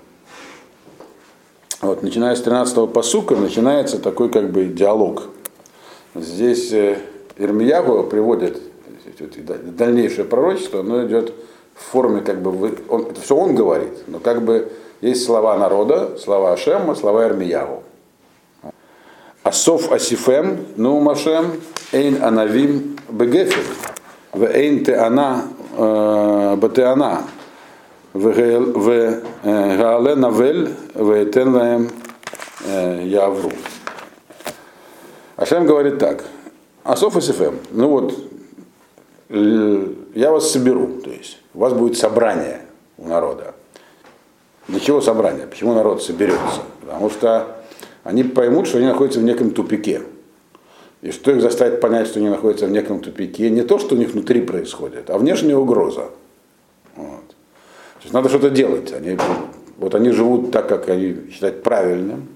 Вот, 1.81 2.03
начиная 2.03 2.35
с 2.35 2.43
13-го 2.43 2.87
посука 2.87 3.35
начинается 3.35 3.97
такой 3.97 4.29
как 4.29 4.51
бы 4.51 4.65
диалог. 4.65 5.23
Здесь 6.13 6.71
э, 6.71 6.97
Ирмиягу 7.37 8.03
приводит 8.03 8.61
дальнейшее 9.77 10.25
пророчество, 10.25 10.81
оно 10.81 11.05
идет 11.05 11.33
в 11.75 11.83
форме, 11.91 12.21
как 12.21 12.41
бы, 12.41 12.77
он, 12.89 13.07
это 13.07 13.21
все 13.21 13.35
он 13.35 13.55
говорит, 13.55 14.07
но 14.07 14.19
как 14.19 14.43
бы 14.43 14.71
есть 15.01 15.25
слова 15.25 15.57
народа, 15.57 16.17
слова 16.17 16.53
Ашема, 16.53 16.95
слова 16.95 17.25
Ирмиягу. 17.25 17.83
Асоф 19.51 19.91
Асифем, 19.91 20.65
ну 20.77 21.01
Машем, 21.01 21.59
Эйн 21.91 22.23
Анавим 22.23 22.97
Бегефель, 23.09 23.65
в 24.31 24.45
Эйн 24.45 24.85
Теана 24.85 25.43
э, 25.77 26.55
Батеана, 26.55 27.23
в 28.13 28.31
Гаале 29.43 30.15
Навель, 30.15 30.73
в 30.93 31.21
Этен 31.21 31.53
Лаем 31.53 31.89
э, 32.65 33.03
Явру. 33.03 33.51
Ашем 35.35 35.65
говорит 35.65 35.99
так, 35.99 36.23
Асоф 36.85 37.17
Асифем, 37.17 37.59
ну 37.71 37.89
вот, 37.89 38.17
я 39.27 40.31
вас 40.31 40.49
соберу, 40.49 41.01
то 41.03 41.09
есть 41.09 41.39
у 41.53 41.59
вас 41.59 41.73
будет 41.73 41.97
собрание 41.97 42.61
у 42.97 43.05
народа. 43.05 43.53
Для 44.69 44.79
чего 44.79 45.01
собрание? 45.01 45.45
Почему 45.45 45.73
народ 45.73 46.01
соберется? 46.01 46.61
Потому 46.79 47.09
что 47.09 47.60
они 48.03 48.23
поймут, 48.23 48.67
что 48.67 48.77
они 48.77 48.87
находятся 48.87 49.19
в 49.19 49.23
неком 49.23 49.51
тупике. 49.51 50.01
И 51.01 51.11
что 51.11 51.31
их 51.31 51.41
заставит 51.41 51.81
понять, 51.81 52.07
что 52.07 52.19
они 52.19 52.29
находятся 52.29 52.67
в 52.67 52.71
неком 52.71 52.99
тупике, 52.99 53.49
не 53.49 53.63
то, 53.63 53.79
что 53.79 53.95
у 53.95 53.97
них 53.97 54.11
внутри 54.11 54.41
происходит, 54.41 55.09
а 55.09 55.17
внешняя 55.17 55.55
угроза. 55.55 56.11
Вот. 56.95 57.27
То 57.27 58.03
есть 58.03 58.13
надо 58.13 58.29
что-то 58.29 58.51
делать. 58.51 58.93
Они, 58.93 59.17
вот 59.77 59.95
они 59.95 60.11
живут 60.11 60.51
так, 60.51 60.67
как 60.67 60.89
они 60.89 61.17
считают 61.31 61.63
правильным, 61.63 62.27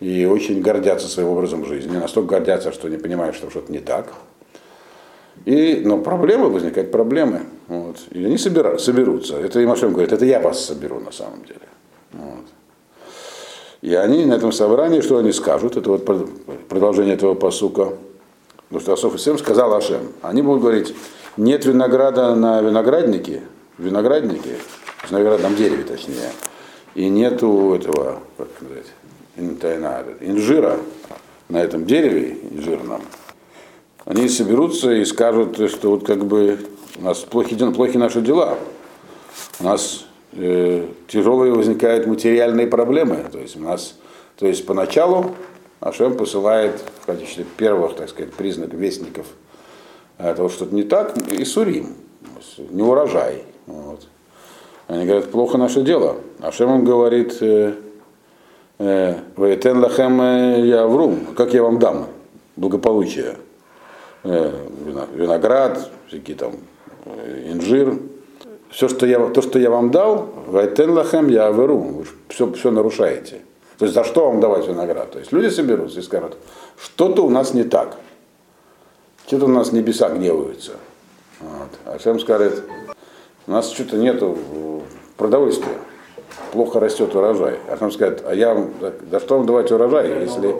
и 0.00 0.24
очень 0.26 0.60
гордятся 0.60 1.06
своим 1.08 1.28
образом 1.28 1.64
жизни. 1.64 1.96
Настолько 1.96 2.30
гордятся, 2.30 2.72
что 2.72 2.88
не 2.88 2.96
понимают, 2.96 3.36
что 3.36 3.48
что-то 3.48 3.70
не 3.70 3.78
так. 3.78 4.12
И, 5.44 5.82
но 5.84 5.98
проблемы, 5.98 6.48
возникают 6.48 6.90
проблемы. 6.90 7.42
Вот. 7.68 7.98
И 8.10 8.24
они 8.24 8.38
собира, 8.38 8.78
соберутся. 8.78 9.36
Это 9.36 9.60
и 9.60 9.66
Машем 9.66 9.92
говорит, 9.92 10.12
это 10.12 10.24
я 10.24 10.40
вас 10.40 10.64
соберу 10.64 11.00
на 11.00 11.12
самом 11.12 11.44
деле. 11.44 11.68
Вот. 12.12 12.44
И 13.84 13.94
они 13.94 14.24
на 14.24 14.32
этом 14.32 14.50
собрании, 14.50 15.02
что 15.02 15.18
они 15.18 15.30
скажут, 15.30 15.76
это 15.76 15.90
вот 15.90 16.06
продолжение 16.70 17.16
этого 17.16 17.34
посука, 17.34 17.92
потому 18.68 18.80
что 18.80 18.94
Асоф 18.94 19.14
и 19.16 19.18
Сем 19.18 19.36
сказал 19.36 19.74
Ашем. 19.74 20.08
Они 20.22 20.40
будут 20.40 20.62
говорить, 20.62 20.94
нет 21.36 21.66
винограда 21.66 22.34
на 22.34 22.62
винограднике, 22.62 23.42
винограднике, 23.76 24.56
на 25.10 25.18
виноградном 25.18 25.54
дереве 25.56 25.82
точнее, 25.82 26.32
и 26.94 27.10
нету 27.10 27.74
этого, 27.74 28.20
как 28.38 28.48
сказать, 28.56 28.86
инжира 29.36 30.78
на 31.50 31.58
этом 31.58 31.84
дереве 31.84 32.38
инжирном, 32.52 33.02
они 34.06 34.30
соберутся 34.30 34.92
и 34.92 35.04
скажут, 35.04 35.58
что 35.70 35.90
вот 35.90 36.06
как 36.06 36.24
бы 36.24 36.58
у 36.98 37.04
нас 37.04 37.18
плохи, 37.18 37.54
плохи 37.72 37.98
наши 37.98 38.22
дела, 38.22 38.56
у 39.60 39.64
нас 39.64 40.03
э, 40.36 40.86
тяжелые 41.08 41.52
возникают 41.52 42.06
материальные 42.06 42.66
проблемы, 42.66 43.24
то 43.30 43.38
есть 43.38 43.56
у 43.56 43.60
нас, 43.60 43.96
то 44.36 44.46
есть 44.46 44.66
поначалу 44.66 45.34
Ашем 45.80 46.16
посылает 46.16 46.82
в 47.02 47.06
качестве 47.06 47.44
первых, 47.56 47.94
так 47.94 48.08
сказать, 48.08 48.32
признаков 48.32 48.78
вестников 48.78 49.26
того, 50.16 50.48
что 50.48 50.58
что-то 50.58 50.74
не 50.74 50.84
так, 50.84 51.16
и 51.30 51.44
сурим, 51.44 51.94
не 52.70 52.82
урожай. 52.82 53.42
Вот. 53.66 54.06
Они 54.86 55.04
говорят, 55.04 55.30
плохо 55.30 55.58
наше 55.58 55.82
дело. 55.82 56.16
Ашем 56.40 56.74
им 56.74 56.84
говорит, 56.84 57.36
э, 57.40 57.74
э, 58.78 59.14
Вейтен 59.36 59.78
лахем 59.78 60.64
я 60.64 60.86
вру, 60.86 61.16
как 61.36 61.52
я 61.52 61.62
вам 61.62 61.78
дам 61.78 62.06
благополучие. 62.56 63.36
Э, 64.22 64.52
виноград, 65.14 65.90
всякие 66.08 66.36
там 66.36 66.52
э, 67.04 67.52
инжир. 67.52 67.98
Все, 68.74 68.88
что 68.88 69.06
я, 69.06 69.24
то, 69.28 69.40
что 69.40 69.60
я 69.60 69.70
вам 69.70 69.92
дал, 69.92 70.30
вайтен 70.48 70.90
лахем 70.90 71.28
я 71.28 71.48
веру, 71.52 71.78
вы 71.78 72.06
все, 72.28 72.52
все 72.54 72.72
нарушаете. 72.72 73.40
То 73.78 73.84
есть 73.84 73.94
за 73.94 74.02
что 74.02 74.26
вам 74.26 74.40
давать 74.40 74.66
виноград? 74.66 75.12
То 75.12 75.20
есть 75.20 75.30
люди 75.30 75.48
соберутся 75.48 76.00
и 76.00 76.02
скажут, 76.02 76.36
что-то 76.76 77.24
у 77.24 77.30
нас 77.30 77.54
не 77.54 77.62
так. 77.62 77.96
Что-то 79.28 79.44
у 79.44 79.48
нас 79.48 79.70
небеса 79.70 80.08
гневаются. 80.08 80.72
Вот. 81.38 81.68
А 81.84 82.00
Шем 82.00 82.18
скажет, 82.18 82.64
у 83.46 83.52
нас 83.52 83.70
что-то 83.70 83.96
нету 83.96 84.36
продовольствия. 85.16 85.76
Плохо 86.50 86.80
растет 86.80 87.14
урожай. 87.14 87.60
А 87.68 87.76
Шем 87.76 87.92
скажет, 87.92 88.24
а 88.26 88.34
я 88.34 88.60
за 89.08 89.20
что 89.20 89.36
вам 89.36 89.46
давать 89.46 89.70
урожай, 89.70 90.20
если, 90.20 90.52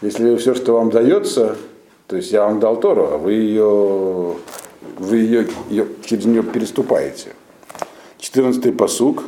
если 0.00 0.34
все, 0.36 0.54
что 0.54 0.72
вам 0.72 0.88
дается, 0.88 1.56
то 2.06 2.16
есть 2.16 2.32
я 2.32 2.46
вам 2.46 2.58
дал 2.58 2.80
Тору, 2.80 3.10
а 3.12 3.18
вы 3.18 3.34
ее, 3.34 4.36
вы 4.98 5.16
ее, 5.18 5.46
ее 5.68 5.86
через 6.06 6.24
нее 6.24 6.42
переступаете. 6.42 7.32
14-й 8.20 8.72
посук. 8.72 9.24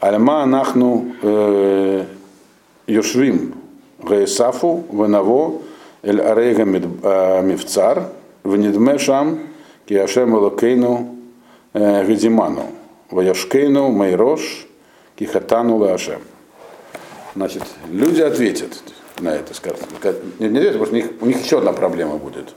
Альма 0.00 0.44
нахну 0.44 1.14
э, 1.22 2.04
Йошвим 2.86 3.54
Гаисафу 4.02 4.84
Венаво 4.92 5.62
Эль 6.02 6.20
Арега 6.20 6.64
Мивцар 6.64 8.08
Венедме 8.44 8.98
Шам 8.98 9.40
Киашем 9.86 10.36
Элокейну 10.36 11.16
Гадиману 11.72 12.66
Ваяшкейну 13.10 13.90
Майрош 13.90 14.66
Кихатану 15.16 15.76
Лашем. 15.76 16.20
Значит, 17.34 17.62
люди 17.90 18.20
ответят 18.20 18.82
на 19.20 19.30
это, 19.30 19.54
скажут. 19.54 19.80
Не, 20.38 20.48
не 20.48 20.58
ответят, 20.58 20.78
потому 20.78 20.86
что 20.86 20.94
у 20.94 20.96
них, 20.96 21.06
у 21.20 21.26
них 21.26 21.44
еще 21.44 21.58
одна 21.58 21.72
проблема 21.72 22.16
будет. 22.16 22.54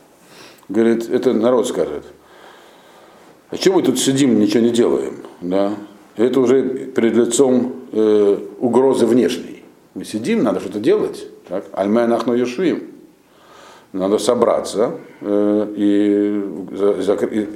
Говорит, 0.69 1.09
это 1.09 1.33
народ 1.33 1.67
скажет. 1.67 2.03
А 3.49 3.57
чем 3.57 3.73
мы 3.73 3.83
тут 3.83 3.99
сидим, 3.99 4.39
ничего 4.39 4.63
не 4.63 4.71
делаем? 4.71 5.17
Да? 5.41 5.73
Это 6.17 6.39
уже 6.39 6.63
перед 6.87 7.15
лицом 7.15 7.73
э, 7.91 8.39
угрозы 8.59 9.05
внешней. 9.05 9.63
Мы 9.93 10.03
сидим, 10.03 10.43
надо 10.43 10.59
что-то 10.59 10.79
делать. 10.79 11.27
Так? 11.47 11.65
Альмайнахну 11.71 12.33
Юшвим. 12.33 12.83
Надо 13.93 14.17
собраться 14.17 14.95
э, 15.21 15.73
и, 15.77 16.43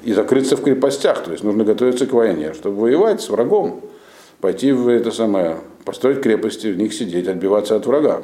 и 0.04 0.14
закрыться 0.14 0.56
в 0.56 0.62
крепостях. 0.62 1.24
То 1.24 1.32
есть 1.32 1.44
нужно 1.44 1.66
готовиться 1.66 2.08
к 2.08 2.14
войне, 2.14 2.54
чтобы 2.54 2.82
воевать 2.82 3.22
с 3.22 3.30
врагом. 3.30 3.82
Пойти 4.40 4.72
в 4.72 4.88
это 4.88 5.12
самое, 5.12 5.58
построить 5.84 6.22
крепости, 6.22 6.68
в 6.68 6.78
них 6.78 6.94
сидеть, 6.94 7.28
отбиваться 7.28 7.76
от 7.76 7.86
врага. 7.86 8.22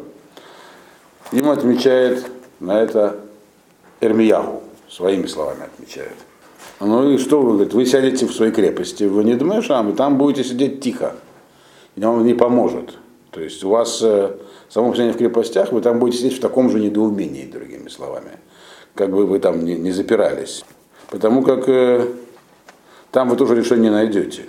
Им 1.32 1.50
отмечает 1.50 2.26
на 2.60 2.82
это 2.82 3.18
Эрмияху, 4.00 4.64
своими 4.90 5.28
словами 5.28 5.64
отмечает. 5.66 6.16
Ну 6.80 7.10
и 7.12 7.18
что 7.18 7.42
вы 7.42 7.54
говорите? 7.54 7.76
Вы 7.76 7.86
сядете 7.86 8.26
в 8.28 8.34
своей 8.34 8.52
крепости 8.52 9.04
в 9.04 9.22
Нидмешам, 9.24 9.90
и 9.90 9.96
там 9.96 10.18
будете 10.18 10.44
сидеть 10.44 10.80
тихо. 10.82 11.16
И 11.96 12.02
вам 12.02 12.26
не 12.26 12.36
поможет. 12.36 12.98
То 13.32 13.42
есть 13.42 13.64
у 13.64 13.70
вас 13.70 14.02
э, 14.04 14.32
само 14.70 14.92
в 14.92 15.18
крепостях, 15.18 15.72
вы 15.72 15.82
там 15.82 16.00
будете 16.00 16.20
сидеть 16.20 16.38
в 16.38 16.42
таком 16.42 16.70
же 16.70 16.80
недоумении, 16.80 17.46
другими 17.46 17.88
словами. 17.90 18.32
Как 18.94 19.12
бы 19.12 19.26
вы 19.26 19.40
там 19.40 19.66
не, 19.66 19.76
не 19.76 19.92
запирались. 19.92 20.64
Потому 21.10 21.42
как 21.42 21.68
э, 21.68 22.08
там 23.12 23.30
вы 23.30 23.36
тоже 23.36 23.56
решение 23.56 23.92
найдете. 23.92 24.44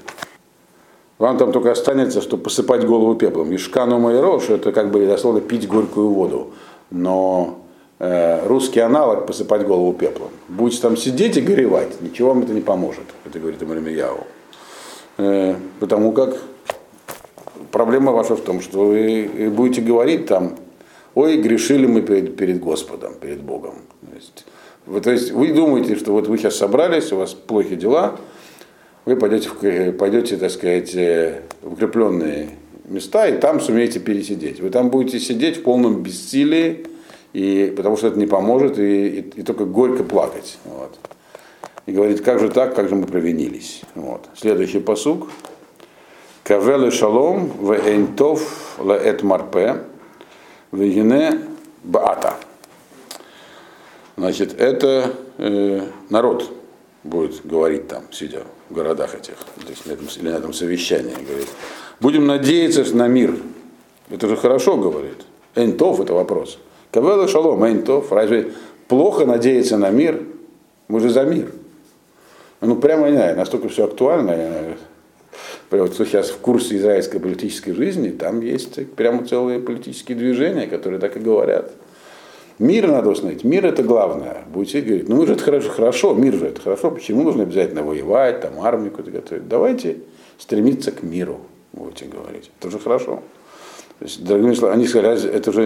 Вам 1.18 1.36
там 1.38 1.52
только 1.52 1.72
останется, 1.72 2.20
что 2.20 2.36
посыпать 2.36 2.84
голову 2.84 3.14
пеплом. 3.14 3.54
Ишкану 3.54 3.98
майрош, 3.98 4.50
это 4.50 4.72
как 4.72 4.90
бы 4.90 5.06
дословно 5.06 5.40
пить 5.40 5.66
горькую 5.66 6.08
воду. 6.10 6.52
Но 6.90 7.58
русский 7.98 8.80
аналог 8.80 9.26
посыпать 9.26 9.66
голову 9.66 9.92
пеплом. 9.92 10.30
Будете 10.48 10.80
там 10.82 10.96
сидеть 10.96 11.36
и 11.36 11.40
горевать, 11.40 12.00
ничего 12.00 12.28
вам 12.28 12.42
это 12.42 12.52
не 12.52 12.60
поможет, 12.60 13.04
это 13.24 13.38
говорит 13.40 13.62
Имрамияу. 13.62 14.24
Э, 15.18 15.56
потому 15.80 16.12
как 16.12 16.40
проблема 17.72 18.12
ваша 18.12 18.36
в 18.36 18.40
том, 18.40 18.60
что 18.60 18.86
вы 18.86 19.50
будете 19.52 19.82
говорить 19.82 20.26
там, 20.26 20.56
ой, 21.14 21.38
грешили 21.38 21.86
мы 21.86 22.02
перед, 22.02 22.36
перед 22.36 22.60
Господом, 22.60 23.14
перед 23.20 23.42
Богом. 23.42 23.74
То 24.08 24.14
есть, 24.14 24.46
вы, 24.86 25.00
то 25.00 25.10
есть 25.10 25.32
вы 25.32 25.52
думаете, 25.52 25.96
что 25.96 26.12
вот 26.12 26.28
вы 26.28 26.38
сейчас 26.38 26.56
собрались, 26.56 27.12
у 27.12 27.16
вас 27.16 27.34
плохие 27.34 27.76
дела, 27.76 28.16
вы 29.04 29.16
пойдете, 29.16 29.48
в, 29.48 29.92
пойдете 29.92 30.36
так 30.36 30.52
сказать, 30.52 30.94
э, 30.94 31.42
в 31.62 31.72
укрепленные 31.72 32.50
места 32.84 33.26
и 33.26 33.38
там 33.38 33.60
сумеете 33.60 33.98
пересидеть. 33.98 34.60
Вы 34.60 34.70
там 34.70 34.88
будете 34.88 35.18
сидеть 35.18 35.56
в 35.56 35.62
полном 35.62 36.02
бессилии, 36.02 36.86
и, 37.38 37.70
потому 37.70 37.96
что 37.96 38.08
это 38.08 38.18
не 38.18 38.26
поможет, 38.26 38.80
и, 38.80 39.08
и, 39.08 39.18
и 39.20 39.42
только 39.44 39.64
горько 39.64 40.02
плакать. 40.02 40.58
Вот. 40.64 40.98
И 41.86 41.92
говорит, 41.92 42.20
как 42.20 42.40
же 42.40 42.48
так, 42.48 42.74
как 42.74 42.88
же 42.88 42.96
мы 42.96 43.06
провинились. 43.06 43.82
Вот. 43.94 44.28
Следующий 44.34 44.80
посук. 44.80 45.28
Кавелы 46.42 46.90
шалом 46.90 47.46
в 47.46 47.72
эйнтов 47.74 48.76
лаэт 48.78 49.22
марпе 49.22 49.76
в 50.72 51.38
баата. 51.84 52.34
Значит, 54.16 54.60
это 54.60 55.14
э, 55.36 55.82
народ 56.10 56.50
будет 57.04 57.46
говорить 57.46 57.86
там, 57.86 58.02
сидя 58.10 58.42
в 58.68 58.74
городах 58.74 59.14
этих, 59.14 59.36
есть 59.68 59.86
на 59.86 59.92
этом, 59.92 60.08
или 60.16 60.28
на 60.28 60.36
этом 60.38 60.52
совещании, 60.52 61.14
говорит, 61.14 61.48
будем 62.00 62.26
надеяться 62.26 62.82
на 62.96 63.06
мир. 63.06 63.36
Это 64.10 64.26
же 64.26 64.36
хорошо, 64.36 64.76
говорит. 64.76 65.24
Энтов 65.54 66.00
это 66.00 66.14
вопрос. 66.14 66.58
Кавела 66.98 67.28
шалом, 67.28 67.62
эйнтов. 67.62 68.10
Разве 68.10 68.50
плохо 68.88 69.24
надеяться 69.24 69.78
на 69.78 69.90
мир? 69.90 70.24
Мы 70.88 70.98
же 70.98 71.10
за 71.10 71.22
мир. 71.22 71.52
Ну, 72.60 72.74
прямо 72.74 73.08
не 73.08 73.14
знаю, 73.14 73.36
настолько 73.36 73.68
все 73.68 73.84
актуально. 73.84 74.32
Я, 74.32 74.76
вот 75.70 75.94
сейчас 75.94 76.30
в 76.30 76.38
курсе 76.38 76.76
израильской 76.76 77.20
политической 77.20 77.70
жизни, 77.70 78.08
там 78.08 78.40
есть 78.40 78.84
прямо 78.96 79.24
целые 79.24 79.60
политические 79.60 80.18
движения, 80.18 80.66
которые 80.66 80.98
так 80.98 81.16
и 81.16 81.20
говорят. 81.20 81.70
Мир 82.58 82.88
надо 82.88 83.10
установить. 83.10 83.44
Мир 83.44 83.66
это 83.66 83.84
главное. 83.84 84.38
Будете 84.52 84.80
говорить, 84.80 85.08
ну 85.08 85.18
мы 85.18 85.26
же 85.28 85.34
это 85.34 85.44
хорошо, 85.44 85.70
хорошо, 85.70 86.14
мир 86.14 86.34
же 86.34 86.46
это 86.46 86.60
хорошо, 86.60 86.90
почему 86.90 87.22
нужно 87.22 87.44
обязательно 87.44 87.84
воевать, 87.84 88.40
там 88.40 88.60
армию 88.60 88.90
какую-то 88.90 89.12
готовить. 89.12 89.46
Давайте 89.46 89.98
стремиться 90.36 90.90
к 90.90 91.04
миру, 91.04 91.38
будете 91.72 92.06
говорить. 92.06 92.50
Это 92.58 92.72
же 92.72 92.80
хорошо. 92.80 93.22
То 93.98 94.04
есть, 94.04 94.24
другими 94.24 94.54
словами, 94.54 94.78
они 94.78 94.86
сказали, 94.86 95.28
это 95.28 95.52
же, 95.52 95.62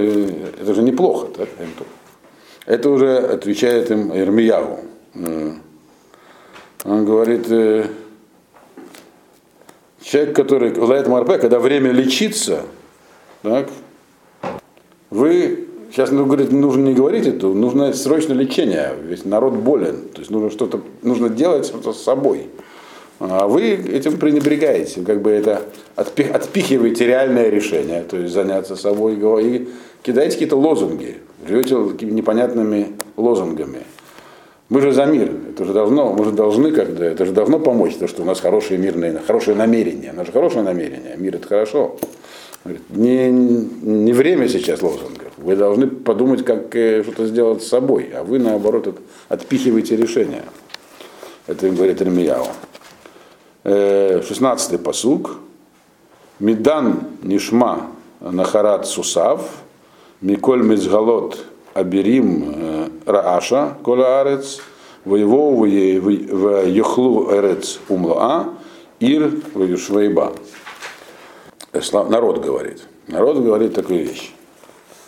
это 0.61 0.75
же 0.75 0.83
неплохо. 0.83 1.29
Так? 1.37 1.49
Это 2.65 2.91
уже 2.91 3.19
отвечает 3.19 3.91
им 3.91 4.13
Ирмияву. 4.15 4.81
Он 6.85 7.05
говорит, 7.05 7.47
э, 7.51 7.87
человек, 10.03 10.35
который 10.35 10.77
лает 10.77 11.07
МРП, 11.07 11.41
когда 11.41 11.61
время 11.61 11.93
лечиться, 11.93 12.63
так, 13.43 13.69
вы 15.11 15.69
сейчас 15.93 16.11
ну, 16.11 16.25
говорит, 16.25 16.51
нужно 16.51 16.83
не 16.89 16.95
говорить 16.95 17.27
это, 17.27 17.49
нужно 17.49 17.93
срочное 17.93 18.37
лечение, 18.37 18.95
ведь 19.03 19.25
народ 19.25 19.55
болен, 19.55 20.09
то 20.13 20.21
есть 20.21 20.31
нужно 20.31 20.51
что-то, 20.51 20.81
нужно 21.03 21.29
делать 21.29 21.67
с 21.67 21.97
собой. 22.03 22.49
А 23.25 23.47
вы 23.47 23.71
этим 23.71 24.19
пренебрегаете, 24.19 25.03
как 25.03 25.23
бы 25.23 25.31
это 25.31 25.63
отпих, 25.95 26.35
отпихиваете 26.35 27.07
реальное 27.07 27.51
решение, 27.51 28.03
то 28.03 28.17
есть 28.17 28.35
заняться 28.35 28.75
собой 28.75 29.15
и 29.15 29.69
кидаете 30.03 30.33
какие-то 30.33 30.57
лозунги, 30.57 31.19
живете 31.47 31.77
какими 31.93 32.11
непонятными 32.11 32.97
лозунгами. 33.17 33.85
Мы 34.71 34.81
же 34.81 34.91
за 34.91 35.05
мир, 35.05 35.31
это 35.51 35.65
же 35.65 35.73
давно, 35.73 36.13
мы 36.13 36.25
же 36.25 36.33
должны 36.33 36.73
когда, 36.73 37.05
это 37.05 37.25
же 37.25 37.33
давно 37.33 37.61
помочь, 37.61 37.95
то, 37.95 38.09
что 38.09 38.23
у 38.23 38.25
нас 38.25 38.41
хорошие 38.41 38.79
мирные, 38.79 39.17
хорошее 39.25 39.57
намерение. 39.57 40.11
У 40.13 40.17
нас 40.17 40.27
же 40.27 40.33
хорошее 40.33 40.65
намерение, 40.65 41.15
мир 41.17 41.37
это 41.37 41.47
хорошо. 41.47 41.97
Не, 42.89 43.31
не 43.31 44.13
время 44.13 44.49
сейчас 44.49 44.83
лозунгов. 44.83 45.33
Вы 45.37 45.55
должны 45.55 45.87
подумать, 45.87 46.45
как 46.45 46.75
э, 46.75 47.03
что-то 47.05 47.27
сделать 47.27 47.63
с 47.63 47.69
собой, 47.69 48.11
а 48.15 48.25
вы, 48.25 48.39
наоборот, 48.39 48.99
отпихиваете 49.29 49.97
решение. 49.97 50.43
Это 51.47 51.67
им 51.67 51.77
говорит 51.77 52.01
Ирмияу. 52.01 52.47
16-й 53.65 54.75
э, 54.75 54.79
посук. 54.79 55.37
Мидан 56.39 57.01
нишма 57.23 57.89
нахарат 58.21 58.87
сусав, 58.87 59.49
миколь 60.21 60.63
мизгалот 60.63 61.39
абирим 61.75 62.55
э, 62.57 62.89
рааша 63.07 63.77
кола 63.85 64.21
арец, 64.21 64.61
воеву 65.05 65.57
в 65.57 66.67
йохлу 66.67 67.31
эрец 67.33 67.79
умлаа, 67.89 68.55
ир 68.99 69.31
в 69.55 69.63
юшвейба. 69.63 70.33
Э, 71.73 71.81
народ 72.09 72.45
говорит. 72.45 72.83
Народ 73.07 73.39
говорит 73.39 73.75
такую 73.75 74.05
вещь. 74.05 74.35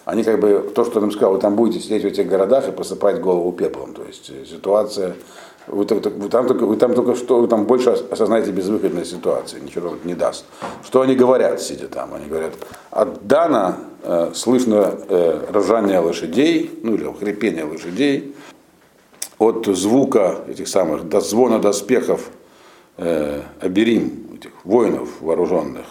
Они 0.04 0.22
как 0.22 0.38
бы, 0.38 0.70
то, 0.74 0.84
что 0.84 1.00
он 1.00 1.10
сказал, 1.10 1.32
вы 1.32 1.40
там 1.40 1.56
будете 1.56 1.80
сидеть 1.80 2.02
в 2.02 2.06
этих 2.06 2.28
городах 2.28 2.68
и 2.68 2.72
посыпать 2.72 3.20
голову 3.20 3.52
пеплом. 3.52 3.94
То 3.94 4.04
есть 4.04 4.26
ситуация 4.48 5.16
вы, 5.66 5.84
вы, 5.84 6.28
там 6.28 6.46
только, 6.46 6.66
вы 6.66 6.76
там 6.76 6.94
только 6.94 7.14
что, 7.14 7.40
вы 7.40 7.48
там 7.48 7.64
больше 7.64 7.90
осознаете 7.90 8.50
безвыходной 8.50 9.04
ситуации, 9.04 9.60
ничего 9.60 9.90
вам 9.90 9.98
не 10.04 10.14
даст. 10.14 10.44
Что 10.84 11.00
они 11.00 11.14
говорят, 11.14 11.60
сидя 11.62 11.88
там? 11.88 12.12
Они 12.14 12.26
говорят, 12.26 12.52
от 12.90 13.26
Дана 13.26 13.78
э, 14.02 14.32
слышно 14.34 14.94
э, 15.08 15.46
ржание 15.52 16.00
лошадей, 16.00 16.78
ну 16.82 16.94
или 16.94 17.10
хрипение 17.18 17.64
лошадей, 17.64 18.34
от 19.38 19.66
звука 19.66 20.40
этих 20.48 20.68
самых, 20.68 21.08
до 21.08 21.20
звона 21.20 21.58
доспехов 21.58 22.30
э, 22.98 23.42
Аберим, 23.60 24.36
этих 24.36 24.52
воинов 24.64 25.08
вооруженных, 25.20 25.86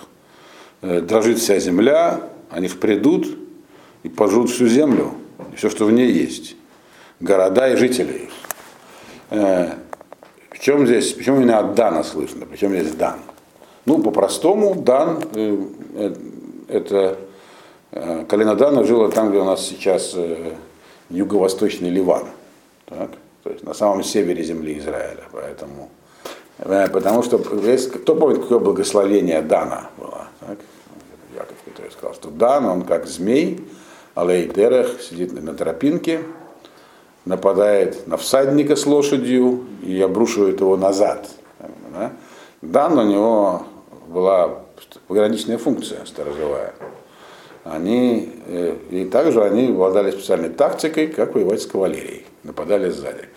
э, 0.82 1.02
дрожит 1.02 1.40
вся 1.40 1.60
земля, 1.60 2.30
они 2.50 2.68
придут 2.68 3.28
и 4.04 4.10
пожрут 4.10 4.50
всю 4.52 4.68
землю, 4.68 5.14
и 5.52 5.56
все, 5.56 5.70
что 5.70 5.86
в 5.86 5.92
ней 5.92 6.12
есть, 6.12 6.56
города 7.20 7.68
и 7.70 7.76
жители 7.76 8.14
их. 8.14 8.43
Э, 9.34 9.78
в 10.52 10.60
чем 10.60 10.86
здесь, 10.86 11.14
почему 11.14 11.38
именно 11.38 11.58
от 11.58 11.74
Дана 11.74 12.04
слышно, 12.04 12.46
причем 12.46 12.70
здесь 12.70 12.92
Дан? 12.92 13.20
Ну, 13.86 14.00
по-простому, 14.02 14.76
Дан, 14.76 15.24
э, 15.34 15.58
э, 15.96 16.14
это 16.68 17.18
колено 18.28 18.56
Дана 18.56 18.84
жило 18.84 19.12
там, 19.12 19.30
где 19.30 19.40
у 19.40 19.44
нас 19.44 19.66
сейчас 19.66 20.16
юго-восточный 21.10 21.90
Ливан. 21.90 22.26
Так? 22.86 23.12
То 23.44 23.50
есть 23.50 23.64
на 23.64 23.74
самом 23.74 24.04
севере 24.04 24.44
земли 24.44 24.80
Израиля. 24.80 25.24
Поэтому, 25.32 25.90
потому 26.58 27.22
что 27.22 27.38
кто 27.38 28.16
помнит, 28.16 28.42
какое 28.42 28.60
благословение 28.60 29.42
Дана 29.42 29.90
было? 29.98 30.28
Так? 30.40 30.58
Яков, 31.36 31.58
который 31.66 31.92
сказал, 31.92 32.14
что 32.16 32.30
Дан, 32.30 32.66
он 32.66 32.84
как 32.84 33.06
змей, 33.06 33.64
алей 34.16 34.48
дерех, 34.48 35.02
сидит 35.02 35.34
на 35.34 35.54
тропинке, 35.54 36.22
нападает 37.26 38.08
на 38.08 38.18
всадника 38.18 38.76
с 38.76 38.86
лошадью 38.86 39.66
и 39.82 40.00
обрушивает 40.02 40.60
его 40.60 40.78
назад. 40.78 41.30
Да? 41.94 42.14
Дан 42.62 42.98
у 42.98 43.04
него 43.04 43.64
была 44.08 44.60
пограничная 45.08 45.58
функция 45.58 46.06
сторожевая. 46.06 46.74
Они, 47.64 48.32
э, 48.48 48.76
и 48.90 49.06
также 49.06 49.42
они 49.42 49.70
обладали 49.70 50.12
специальной 50.12 50.50
тактикой, 50.50 51.08
как 51.08 51.34
воевать 51.34 51.62
с 51.62 51.66
кавалерией. 51.66 52.26
Нападали 52.44 52.90
сзади. 52.90 53.30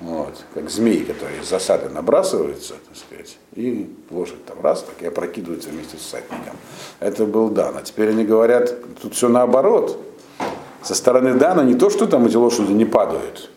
Вот, 0.00 0.44
как 0.54 0.70
змеи, 0.70 1.02
которые 1.02 1.40
из 1.40 1.48
засады 1.48 1.88
набрасываются, 1.88 2.74
так 2.86 2.96
сказать, 2.96 3.36
и 3.54 3.92
лошадь 4.10 4.44
там 4.44 4.60
раз, 4.62 4.82
так 4.82 5.02
и 5.02 5.06
опрокидывается 5.06 5.70
вместе 5.70 5.96
с 5.96 6.00
всадником. 6.00 6.56
Это 7.00 7.24
был 7.26 7.48
Дан. 7.48 7.76
А 7.76 7.82
теперь 7.82 8.10
они 8.10 8.24
говорят, 8.24 8.76
тут 9.02 9.14
все 9.14 9.28
наоборот. 9.28 9.98
Со 10.82 10.94
стороны 10.94 11.34
Дана 11.34 11.62
не 11.62 11.74
то, 11.74 11.90
что 11.90 12.06
там 12.06 12.26
эти 12.26 12.36
лошади 12.36 12.72
не 12.72 12.84
падают, 12.84 13.50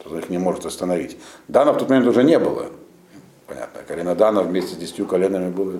кто 0.00 0.18
их 0.18 0.30
не 0.30 0.38
может 0.38 0.64
остановить. 0.66 1.18
Дана 1.48 1.72
в 1.72 1.78
тот 1.78 1.88
момент 1.88 2.06
уже 2.06 2.24
не 2.24 2.38
было. 2.38 2.66
Понятно, 3.46 3.80
колено 3.86 4.14
Дана 4.14 4.42
вместе 4.42 4.74
с 4.74 4.78
десятью 4.78 5.06
коленами 5.06 5.50
было 5.50 5.74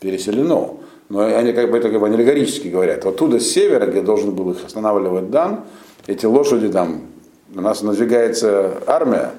переселено. 0.00 0.74
Но 1.08 1.20
они 1.20 1.52
как 1.52 1.70
бы 1.70 1.78
это 1.78 1.90
как 1.90 2.00
бы 2.00 2.06
аллегорически 2.06 2.68
говорят. 2.68 3.06
Оттуда 3.06 3.40
с 3.40 3.46
севера, 3.46 3.86
где 3.86 4.02
должен 4.02 4.32
был 4.32 4.50
их 4.50 4.64
останавливать 4.64 5.30
Дан, 5.30 5.64
эти 6.06 6.26
лошади 6.26 6.68
там, 6.68 7.02
на 7.48 7.62
нас 7.62 7.82
надвигается 7.82 8.74
армия, 8.86 9.32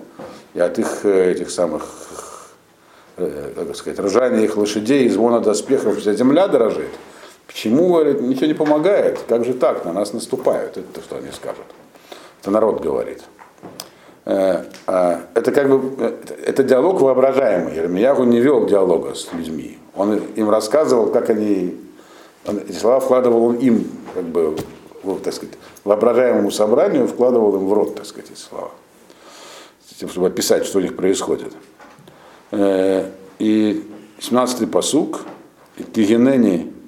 и 0.53 0.59
от 0.59 0.79
их 0.79 1.05
этих 1.05 1.51
самых, 1.51 1.83
э, 3.17 3.51
как 3.55 3.75
сказать, 3.75 3.99
ржания 3.99 4.41
их 4.41 4.57
лошадей, 4.57 5.07
звона 5.09 5.41
доспехов 5.41 5.99
вся 5.99 6.13
земля 6.13 6.47
дрожит. 6.47 6.89
Почему, 7.49 7.87
говорит, 7.87 8.21
ничего 8.21 8.45
не 8.45 8.53
помогает? 8.53 9.21
Как 9.27 9.43
же 9.43 9.55
так? 9.55 9.83
На 9.83 9.91
нас 9.91 10.13
наступают. 10.13 10.77
Это 10.77 10.83
то, 10.93 11.01
что 11.01 11.17
они 11.17 11.31
скажут. 11.31 11.65
Это 12.41 12.51
народ 12.51 12.79
говорит. 12.79 13.23
Э, 14.25 14.65
а, 14.85 15.21
это 15.33 15.51
как 15.51 15.67
бы 15.67 16.15
это 16.45 16.61
диалог 16.61 17.01
воображаемый. 17.01 17.75
Ермияху 17.75 18.23
не 18.23 18.39
вел 18.39 18.67
диалога 18.67 19.15
с 19.15 19.33
людьми. 19.33 19.79
Он 19.95 20.15
им 20.35 20.47
рассказывал, 20.51 21.07
как 21.07 21.31
они, 21.31 21.75
он, 22.45 22.59
эти 22.59 22.77
слова 22.77 22.99
вкладывал 22.99 23.53
им, 23.53 23.89
как 24.13 24.25
бы, 24.25 24.55
в, 25.01 25.19
так 25.19 25.33
сказать, 25.33 25.55
воображаемому 25.83 26.51
собранию, 26.51 27.07
вкладывал 27.07 27.55
им 27.55 27.67
в 27.67 27.73
рот, 27.73 27.95
так 27.95 28.05
сказать, 28.05 28.29
эти 28.29 28.39
слова. 28.39 28.69
Тем, 29.99 30.07
чтобы 30.07 30.27
описать, 30.27 30.65
что 30.65 30.77
у 30.77 30.81
них 30.81 30.95
происходит. 30.95 31.51
Э, 32.51 33.09
и 33.39 33.83
17-й 34.19 34.67
посук, 34.67 35.21
Кигенени 35.93 36.78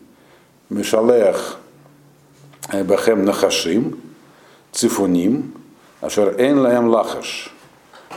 Мишалех 0.72 1.58
Бахем 2.72 3.26
Нахашим, 3.26 4.00
Цифуним, 4.72 5.54
Ашер 6.00 6.40
Эйн 6.40 6.60
Лаем 6.60 6.88
Лахаш, 6.88 7.54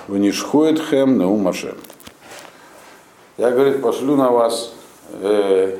Ванишхует 0.07 0.81
Хем 0.81 1.19
Неум 1.19 1.49
Ашем. 1.49 1.77
Я, 3.39 3.51
говорит, 3.51 3.83
пошлю 3.83 4.15
на 4.15 4.31
вас 4.31 4.73
э, 5.21 5.79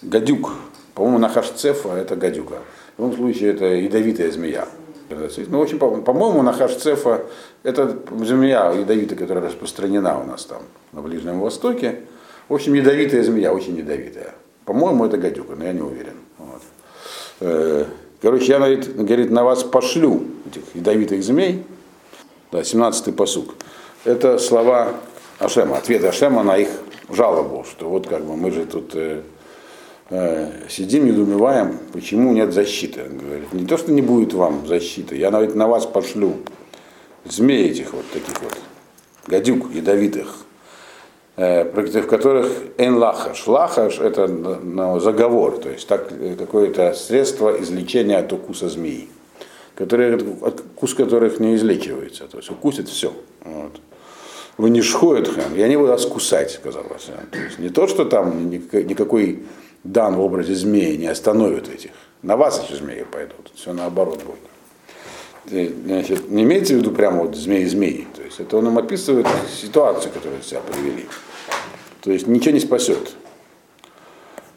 гадюк. 0.00 0.54
По-моему, 0.94 1.18
нахаш 1.18 1.50
цефа 1.50 1.90
это 1.90 2.16
гадюка. 2.16 2.60
В 2.96 3.02
любом 3.02 3.14
случае 3.14 3.52
это 3.52 3.66
ядовитая 3.66 4.30
змея. 4.30 4.66
Ну, 5.10 5.58
в 5.58 5.62
общем, 5.62 5.78
по-моему, 5.78 6.40
нахаш 6.40 6.76
цефа 6.76 7.26
это 7.62 7.94
змея 8.22 8.72
ядовитая, 8.72 9.18
которая 9.18 9.44
распространена 9.44 10.18
у 10.18 10.24
нас 10.24 10.46
там 10.46 10.62
на 10.92 11.02
Ближнем 11.02 11.40
Востоке. 11.40 12.00
В 12.48 12.54
общем, 12.54 12.72
ядовитая 12.72 13.22
змея, 13.22 13.52
очень 13.52 13.76
ядовитая. 13.76 14.32
По-моему, 14.66 15.06
это 15.06 15.16
гадюка, 15.16 15.54
но 15.54 15.64
я 15.64 15.72
не 15.72 15.80
уверен. 15.80 16.16
Вот. 16.38 16.62
Э, 17.40 17.84
короче, 18.20 18.46
я, 18.46 18.58
говорит, 18.58 18.96
говорит, 18.96 19.30
на 19.30 19.44
вас 19.44 19.62
пошлю 19.62 20.24
этих 20.44 20.62
ядовитых 20.74 21.22
змей. 21.22 21.64
Да, 22.50 22.60
17-й 22.60 23.12
посук. 23.12 23.54
Это 24.04 24.38
слова 24.38 24.94
Ашема, 25.38 25.76
ответ 25.76 26.04
Ашема 26.04 26.42
на 26.42 26.56
их 26.58 26.68
жалобу, 27.08 27.64
что 27.64 27.88
вот 27.88 28.08
как 28.08 28.24
бы 28.24 28.36
мы 28.36 28.50
же 28.50 28.66
тут 28.66 28.90
э, 28.94 29.22
э, 30.10 30.50
сидим 30.68 31.06
и 31.06 31.12
думаем, 31.12 31.78
почему 31.92 32.32
нет 32.32 32.52
защиты. 32.52 33.04
Он 33.08 33.18
говорит, 33.18 33.52
не 33.52 33.66
то, 33.66 33.76
что 33.76 33.92
не 33.92 34.02
будет 34.02 34.34
вам 34.34 34.66
защиты, 34.66 35.16
я 35.16 35.30
навіть 35.30 35.54
на 35.54 35.68
вас 35.68 35.86
пошлю 35.86 36.34
змей 37.24 37.70
этих 37.70 37.92
вот 37.92 38.04
таких 38.12 38.42
вот, 38.42 38.56
гадюк 39.28 39.72
ядовитых, 39.72 40.45
против 41.36 42.06
которых 42.06 42.50
эн 42.78 42.96
лахаш. 42.96 43.46
Это 44.00 44.26
ну, 44.26 44.98
заговор, 45.00 45.58
то 45.58 45.68
есть 45.68 45.86
так, 45.86 46.10
э, 46.10 46.34
какое-то 46.36 46.94
средство 46.94 47.60
излечения 47.60 48.18
от 48.18 48.32
укуса 48.32 48.68
змеи, 48.68 49.08
которые, 49.74 50.16
укус 50.16 50.94
которых 50.94 51.38
не 51.38 51.54
излечивается, 51.54 52.24
то 52.24 52.38
есть 52.38 52.50
укусит 52.50 52.88
все. 52.88 53.12
Вот 53.44 53.80
вы 54.58 54.70
не 54.70 54.82
шхоетхем, 54.82 55.54
и 55.54 55.62
они 55.62 55.76
будут 55.76 55.90
вас 55.90 56.06
кусать, 56.06 56.50
сказал. 56.50 56.84
То 56.84 57.38
есть 57.38 57.58
не 57.58 57.68
то, 57.68 57.86
что 57.86 58.04
там 58.04 58.50
никакой 58.50 59.42
дан 59.84 60.16
в 60.16 60.20
образе 60.20 60.54
змеи 60.54 60.96
не 60.96 61.06
остановит 61.06 61.68
этих. 61.68 61.90
На 62.22 62.36
вас 62.36 62.64
эти 62.64 62.76
змеи 62.76 63.04
пойдут. 63.10 63.52
Все 63.54 63.72
наоборот 63.72 64.22
будет. 64.24 65.70
Значит, 65.84 66.28
не 66.30 66.42
имеется 66.42 66.74
в 66.74 66.78
виду 66.78 66.90
прямо 66.90 67.22
вот 67.22 67.36
змеи-змеи. 67.36 68.08
То 68.16 68.22
есть 68.22 68.40
это 68.40 68.56
он 68.56 68.64
нам 68.64 68.78
описывает 68.78 69.28
ситуацию, 69.48 70.12
которую 70.12 70.42
себя 70.42 70.60
привели. 70.60 71.06
То 72.06 72.12
есть 72.12 72.26
ничего 72.28 72.54
не 72.54 72.60
спасет. 72.60 73.16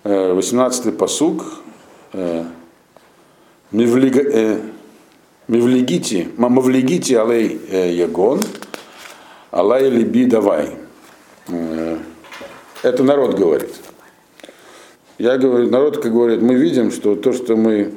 18-й 0.04 0.92
посуг. 0.92 1.46
Э, 2.14 2.46
Мивлигити, 3.72 4.60
мавлигити 6.38 7.16
алей 7.16 7.60
э, 7.72 7.92
ягон, 7.94 8.40
Алай 9.50 9.90
либи 9.90 10.26
давай. 10.26 10.70
Э, 11.48 11.98
это 12.84 13.04
народ 13.04 13.36
говорит. 13.36 13.74
Я 15.18 15.40
говорю, 15.40 15.72
народ 15.72 16.04
как 16.04 16.14
говорит, 16.14 16.44
мы 16.44 16.54
видим, 16.54 16.92
что 16.92 17.16
то, 17.16 17.34
что 17.34 17.56
мы 17.56 17.94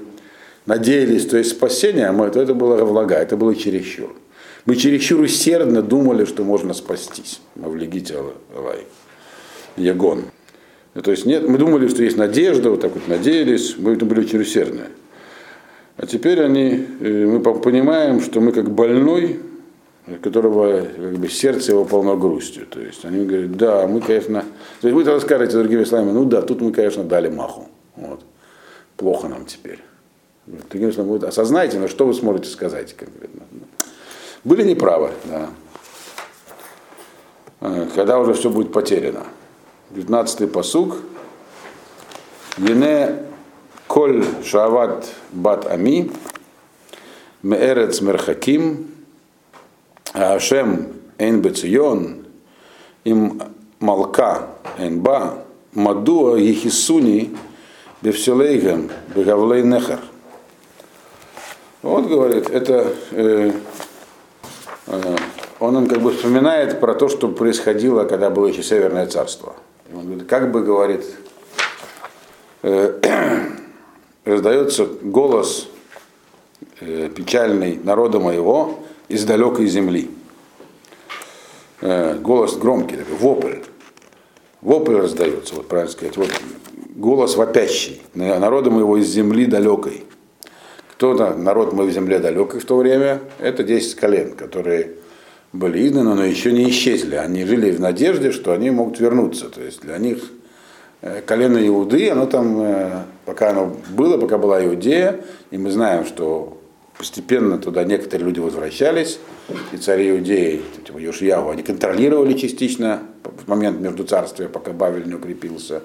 надеялись, 0.64 1.26
то 1.26 1.36
есть 1.36 1.50
спасение, 1.50 2.10
мы, 2.10 2.30
то 2.30 2.40
это 2.40 2.54
было 2.54 2.82
влага, 2.86 3.16
это 3.16 3.36
было 3.36 3.54
чересчур. 3.54 4.16
Мы 4.64 4.76
чересчур 4.76 5.20
усердно 5.20 5.82
думали, 5.82 6.24
что 6.24 6.42
можно 6.42 6.72
спастись. 6.72 7.42
Мавлигите 7.54 8.16
Алай. 8.56 8.86
Ягон. 9.76 10.24
То 11.02 11.10
есть 11.10 11.24
нет, 11.24 11.48
мы 11.48 11.56
думали, 11.56 11.88
что 11.88 12.02
есть 12.02 12.18
надежда, 12.18 12.70
вот 12.70 12.80
так 12.80 12.92
вот 12.92 13.08
надеялись, 13.08 13.76
мы 13.78 13.96
были 13.96 14.20
очень 14.20 14.40
усердны. 14.40 14.84
А 15.96 16.06
теперь 16.06 16.42
они, 16.42 16.86
э, 17.00 17.26
мы 17.26 17.40
понимаем, 17.40 18.20
что 18.20 18.40
мы 18.40 18.52
как 18.52 18.70
больной, 18.70 19.40
которого 20.22 20.80
как 20.80 21.14
бы, 21.14 21.28
сердце 21.28 21.72
его 21.72 21.84
полно 21.84 22.16
грустью. 22.16 22.66
То 22.66 22.80
есть 22.80 23.04
они 23.04 23.24
говорят, 23.24 23.56
да, 23.56 23.86
мы, 23.86 24.00
конечно, 24.00 24.44
то 24.80 24.88
есть 24.88 24.94
вы 24.94 25.04
тогда 25.04 25.20
скажете 25.20 25.58
другими 25.58 25.84
словами, 25.84 26.10
ну 26.10 26.24
да, 26.24 26.42
тут 26.42 26.60
мы, 26.60 26.72
конечно, 26.72 27.04
дали 27.04 27.28
маху. 27.28 27.68
Вот. 27.96 28.20
Плохо 28.96 29.28
нам 29.28 29.46
теперь. 29.46 29.78
Таким 30.68 30.92
словом, 30.92 31.18
вы 31.18 31.26
осознайте, 31.26 31.78
но 31.78 31.88
что 31.88 32.06
вы 32.06 32.14
сможете 32.14 32.48
сказать 32.48 32.94
конкретно. 32.94 33.42
Были 34.44 34.64
неправы, 34.64 35.10
да. 35.24 35.50
Э, 37.60 37.86
когда 37.94 38.18
уже 38.18 38.34
все 38.34 38.50
будет 38.50 38.72
потеряно. 38.72 39.24
15-й 39.94 40.46
посуг. 40.46 40.96
Ене 42.58 43.24
коль 43.86 44.24
шават 44.44 45.06
бат 45.32 45.66
ами, 45.66 46.10
меэрец 47.42 48.00
мерхаким, 48.00 48.88
Ашем 50.12 50.88
Эйн 51.18 51.40
Бецион, 51.40 52.26
им 53.04 53.42
Малка 53.80 54.48
Эйнба, 54.78 55.44
Мадуа 55.72 56.36
Ехисуни, 56.36 57.36
Бевселейгем, 58.02 58.90
Бегавлей 59.14 59.62
Нехар. 59.62 60.00
Вот, 61.82 62.06
говорит, 62.06 62.48
это 62.50 62.94
э, 63.10 63.52
э, 64.86 65.16
он 65.58 65.78
им 65.78 65.86
как 65.86 66.00
бы 66.00 66.12
вспоминает 66.12 66.80
про 66.80 66.94
то, 66.94 67.08
что 67.08 67.28
происходило, 67.28 68.04
когда 68.04 68.30
было 68.30 68.46
еще 68.46 68.62
Северное 68.62 69.06
царство. 69.06 69.54
Он 69.94 70.06
говорит, 70.06 70.26
как 70.26 70.50
бы 70.50 70.62
говорит, 70.62 71.04
э, 72.62 72.98
раздается 74.24 74.86
голос 74.86 75.68
э, 76.80 77.10
печальный 77.14 77.78
народа 77.82 78.18
моего, 78.18 78.78
из 79.08 79.24
далекой 79.24 79.66
земли. 79.66 80.10
Э, 81.82 82.14
голос 82.18 82.56
громкий, 82.56 82.96
такой, 82.96 83.16
вопль. 83.16 83.56
Вопль 84.62 84.96
раздается, 84.96 85.56
вот 85.56 85.68
правильно 85.68 85.92
сказать. 85.92 86.16
Вот 86.16 86.30
голос 86.94 87.36
вопящий. 87.36 88.00
Народом 88.14 88.78
его 88.78 88.96
из 88.96 89.08
земли 89.08 89.44
далекой. 89.44 90.04
Кто-то, 90.92 91.34
народ 91.34 91.72
мой 91.72 91.88
в 91.88 91.90
земле 91.90 92.18
далекой 92.18 92.60
в 92.60 92.64
то 92.64 92.76
время, 92.76 93.20
это 93.38 93.64
10 93.64 93.96
колен, 93.96 94.34
которые 94.36 94.92
были 95.52 95.86
изгнаны, 95.86 96.14
но 96.14 96.24
еще 96.24 96.52
не 96.52 96.68
исчезли. 96.70 97.16
Они 97.16 97.44
жили 97.44 97.70
в 97.70 97.80
надежде, 97.80 98.32
что 98.32 98.52
они 98.52 98.70
могут 98.70 98.98
вернуться. 99.00 99.48
То 99.48 99.62
есть 99.62 99.82
для 99.82 99.98
них 99.98 100.18
э, 101.02 101.20
колено 101.22 101.64
Иуды, 101.66 102.10
оно 102.10 102.26
там, 102.26 102.60
э, 102.60 103.02
пока 103.24 103.50
оно 103.50 103.76
было, 103.90 104.18
пока 104.18 104.38
была 104.38 104.64
Иудея, 104.64 105.20
и 105.50 105.58
мы 105.58 105.70
знаем, 105.70 106.06
что 106.06 106.58
постепенно 106.96 107.58
туда 107.58 107.84
некоторые 107.84 108.26
люди 108.26 108.40
возвращались, 108.40 109.18
и 109.72 109.76
цари 109.76 110.10
Иудеи, 110.10 110.62
типа 110.86 110.98
Йошияву, 110.98 111.50
они 111.50 111.62
контролировали 111.62 112.34
частично 112.34 113.02
в 113.24 113.48
момент 113.48 113.80
между 113.80 114.04
царствия, 114.04 114.48
пока 114.48 114.72
Бавель 114.72 115.06
не 115.06 115.14
укрепился, 115.14 115.82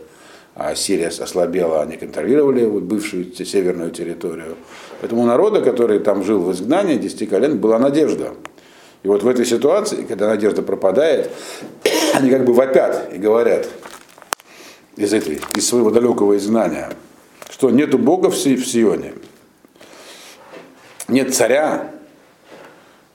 а 0.56 0.76
Сирия 0.76 1.08
ослабела, 1.08 1.82
они 1.82 1.98
контролировали 1.98 2.66
вот 2.66 2.84
бывшую 2.84 3.34
северную 3.34 3.92
территорию. 3.92 4.56
Поэтому 5.02 5.24
у 5.24 5.26
народа, 5.26 5.62
который 5.62 6.00
там 6.00 6.24
жил 6.24 6.40
в 6.42 6.52
изгнании, 6.52 6.98
10 6.98 7.30
колен, 7.30 7.58
была 7.58 7.80
надежда. 7.80 8.34
И 9.04 9.08
вот 9.08 9.24
в 9.24 9.28
этой 9.28 9.46
ситуации, 9.46 10.04
когда 10.04 10.28
надежда 10.28 10.62
пропадает, 10.62 11.32
они 12.14 12.30
как 12.30 12.46
бы 12.46 12.54
вопят 12.54 13.14
и 13.14 13.18
говорят 13.18 13.68
из, 14.96 15.14
этой, 15.14 15.40
из 15.56 15.68
своего 15.68 15.92
далекого 15.92 16.38
изгнания, 16.38 16.92
что 17.50 17.70
нету 17.70 17.98
Бога 17.98 18.30
в 18.30 18.36
Сионе, 18.36 19.14
нет 21.08 21.34
царя 21.34 21.92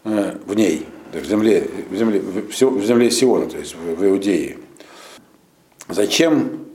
э, 0.05 0.37
в 0.47 0.55
ней, 0.55 0.87
в 1.13 1.25
земле, 1.25 1.69
в 1.91 1.97
земле, 1.97 2.21
в 2.21 2.85
земле 2.85 3.11
Сиона, 3.11 3.47
то 3.47 3.59
есть 3.59 3.75
в, 3.75 4.05
Иудее. 4.05 4.57
Зачем 5.89 6.67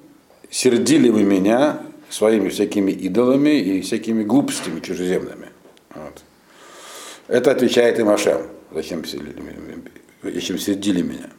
сердили 0.49 1.09
вы 1.09 1.23
меня 1.23 1.81
своими 2.09 2.49
всякими 2.49 2.91
идолами 2.91 3.59
и 3.59 3.81
всякими 3.81 4.23
глупостями 4.23 4.79
чужеземными? 4.79 5.47
Вот. 5.95 6.23
Это 7.27 7.51
отвечает 7.51 7.99
им 7.99 8.09
Ашем, 8.09 8.43
зачем 8.71 9.05
сердили, 9.05 9.83
зачем 10.23 10.57
сердили 10.57 11.01
меня. 11.01 11.29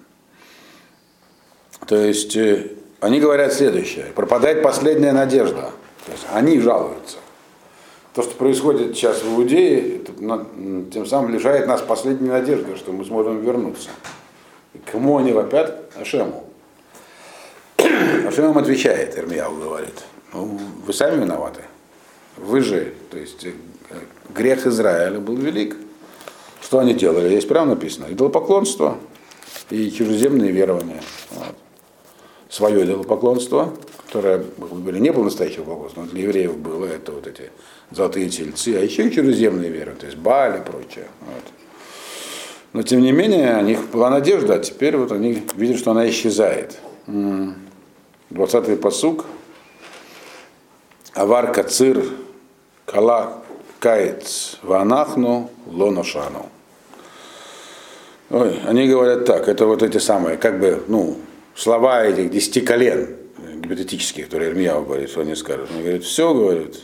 То 1.86 1.96
есть 1.96 2.36
э, 2.36 2.72
они 3.00 3.20
говорят 3.20 3.52
следующее, 3.52 4.06
пропадает 4.14 4.62
последняя 4.62 5.12
надежда. 5.12 5.70
То 6.06 6.12
есть 6.12 6.26
они 6.32 6.60
жалуются 6.60 7.18
то, 8.18 8.24
что 8.24 8.34
происходит 8.34 8.96
сейчас 8.96 9.22
в 9.22 9.28
Иудее, 9.28 9.98
это, 9.98 10.12
тем 10.92 11.06
самым 11.06 11.30
лишает 11.30 11.68
нас 11.68 11.80
последней 11.80 12.28
надежды, 12.28 12.76
что 12.76 12.90
мы 12.90 13.04
сможем 13.04 13.40
вернуться. 13.42 13.90
И 14.74 14.78
кому 14.90 15.18
они 15.18 15.30
вопят? 15.30 15.92
Ашему. 15.94 16.44
Ашем 17.78 18.50
им 18.50 18.58
отвечает, 18.58 19.16
Ирмияу 19.16 19.54
говорит, 19.54 19.94
ну, 20.32 20.58
вы 20.84 20.92
сами 20.92 21.20
виноваты. 21.20 21.60
Вы 22.36 22.60
же, 22.60 22.92
то 23.08 23.18
есть 23.18 23.44
э, 23.44 23.52
грех 24.34 24.66
Израиля 24.66 25.20
был 25.20 25.36
велик. 25.36 25.76
Что 26.68 26.80
они 26.80 26.92
делали? 26.92 27.28
Здесь 27.28 27.46
прямо 27.46 27.70
написано. 27.70 28.08
Идолопоклонство 28.10 28.98
и 29.70 29.90
чужеземные 29.90 30.52
верования. 30.52 31.02
Вот. 31.30 31.54
Свое 32.50 32.84
идолопоклонство, 32.84 33.72
которое, 34.04 34.44
говорили, 34.58 35.00
не 35.00 35.10
было 35.10 35.24
настоящего 35.24 35.64
поклонства, 35.64 36.02
но 36.02 36.08
для 36.08 36.24
евреев 36.24 36.58
было, 36.58 36.84
это 36.84 37.12
вот 37.12 37.26
эти 37.26 37.50
золотые 37.90 38.28
тельцы, 38.28 38.76
а 38.76 38.80
еще 38.80 39.08
и 39.08 39.10
чужеземные 39.10 39.70
веры, 39.70 39.94
то 39.98 40.04
есть 40.04 40.18
Бали 40.18 40.58
и 40.58 40.60
прочее. 40.60 41.06
Вот. 41.22 41.42
Но 42.74 42.82
тем 42.82 43.00
не 43.00 43.12
менее, 43.12 43.56
у 43.56 43.62
них 43.62 43.88
была 43.88 44.10
надежда, 44.10 44.56
а 44.56 44.58
теперь 44.58 44.98
вот 44.98 45.10
они 45.10 45.42
видят, 45.54 45.78
что 45.78 45.92
она 45.92 46.06
исчезает. 46.10 46.78
20-й 47.06 48.76
посук. 48.76 49.24
Авар 51.14 51.50
кацир 51.50 52.04
кала 52.84 53.42
каец 53.80 54.58
ванахну 54.62 55.50
лоношану. 55.64 56.50
Ой, 58.30 58.60
они 58.66 58.86
говорят 58.86 59.24
так, 59.24 59.48
это 59.48 59.66
вот 59.66 59.82
эти 59.82 59.98
самые, 59.98 60.36
как 60.36 60.60
бы, 60.60 60.82
ну, 60.86 61.16
слова 61.54 62.04
этих 62.04 62.30
десяти 62.30 62.60
колен 62.60 63.16
гипотетических, 63.56 64.26
которые 64.26 64.50
Ирмияу 64.50 64.84
говорит, 64.84 65.10
что 65.10 65.22
они 65.22 65.34
скажут. 65.34 65.70
Они 65.70 65.82
говорят, 65.82 66.04
все, 66.04 66.34
говорят, 66.34 66.74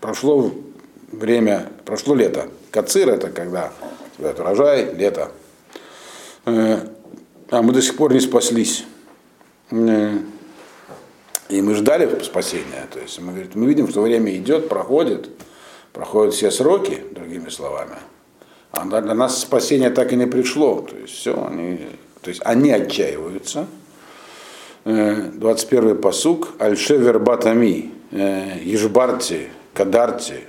прошло 0.00 0.52
время, 1.12 1.70
прошло 1.84 2.14
лето. 2.14 2.48
Кацир 2.70 3.08
это 3.08 3.30
когда 3.30 3.72
это 4.18 4.42
урожай, 4.42 4.94
лето. 4.94 5.32
Э, 6.46 6.78
а 7.50 7.62
мы 7.62 7.72
до 7.72 7.82
сих 7.82 7.96
пор 7.96 8.12
не 8.12 8.20
спаслись. 8.20 8.84
Э, 9.70 10.18
и 11.48 11.62
мы 11.62 11.74
ждали 11.74 12.22
спасения. 12.22 12.86
То 12.92 13.00
есть 13.00 13.18
мы, 13.20 13.32
говорим, 13.32 13.50
мы 13.54 13.66
видим, 13.66 13.88
что 13.88 14.02
время 14.02 14.34
идет, 14.36 14.68
проходит, 14.68 15.28
проходят 15.92 16.34
все 16.34 16.50
сроки, 16.50 17.02
другими 17.12 17.48
словами. 17.48 17.96
А 18.72 18.84
для 18.84 19.14
нас 19.14 19.40
спасение 19.40 19.90
так 19.90 20.12
и 20.12 20.16
не 20.16 20.26
пришло. 20.26 20.80
То 20.82 20.96
есть 20.96 21.14
все, 21.14 21.44
они, 21.44 21.80
то 22.22 22.30
есть 22.30 22.40
они 22.44 22.70
отчаиваются. 22.70 23.66
21 24.84 25.88
э, 25.88 25.94
посук. 25.94 26.48
Альше 26.58 26.96
вербатами. 26.96 27.92
Ежбарти 28.12 29.48
Кадарти, 29.72 30.40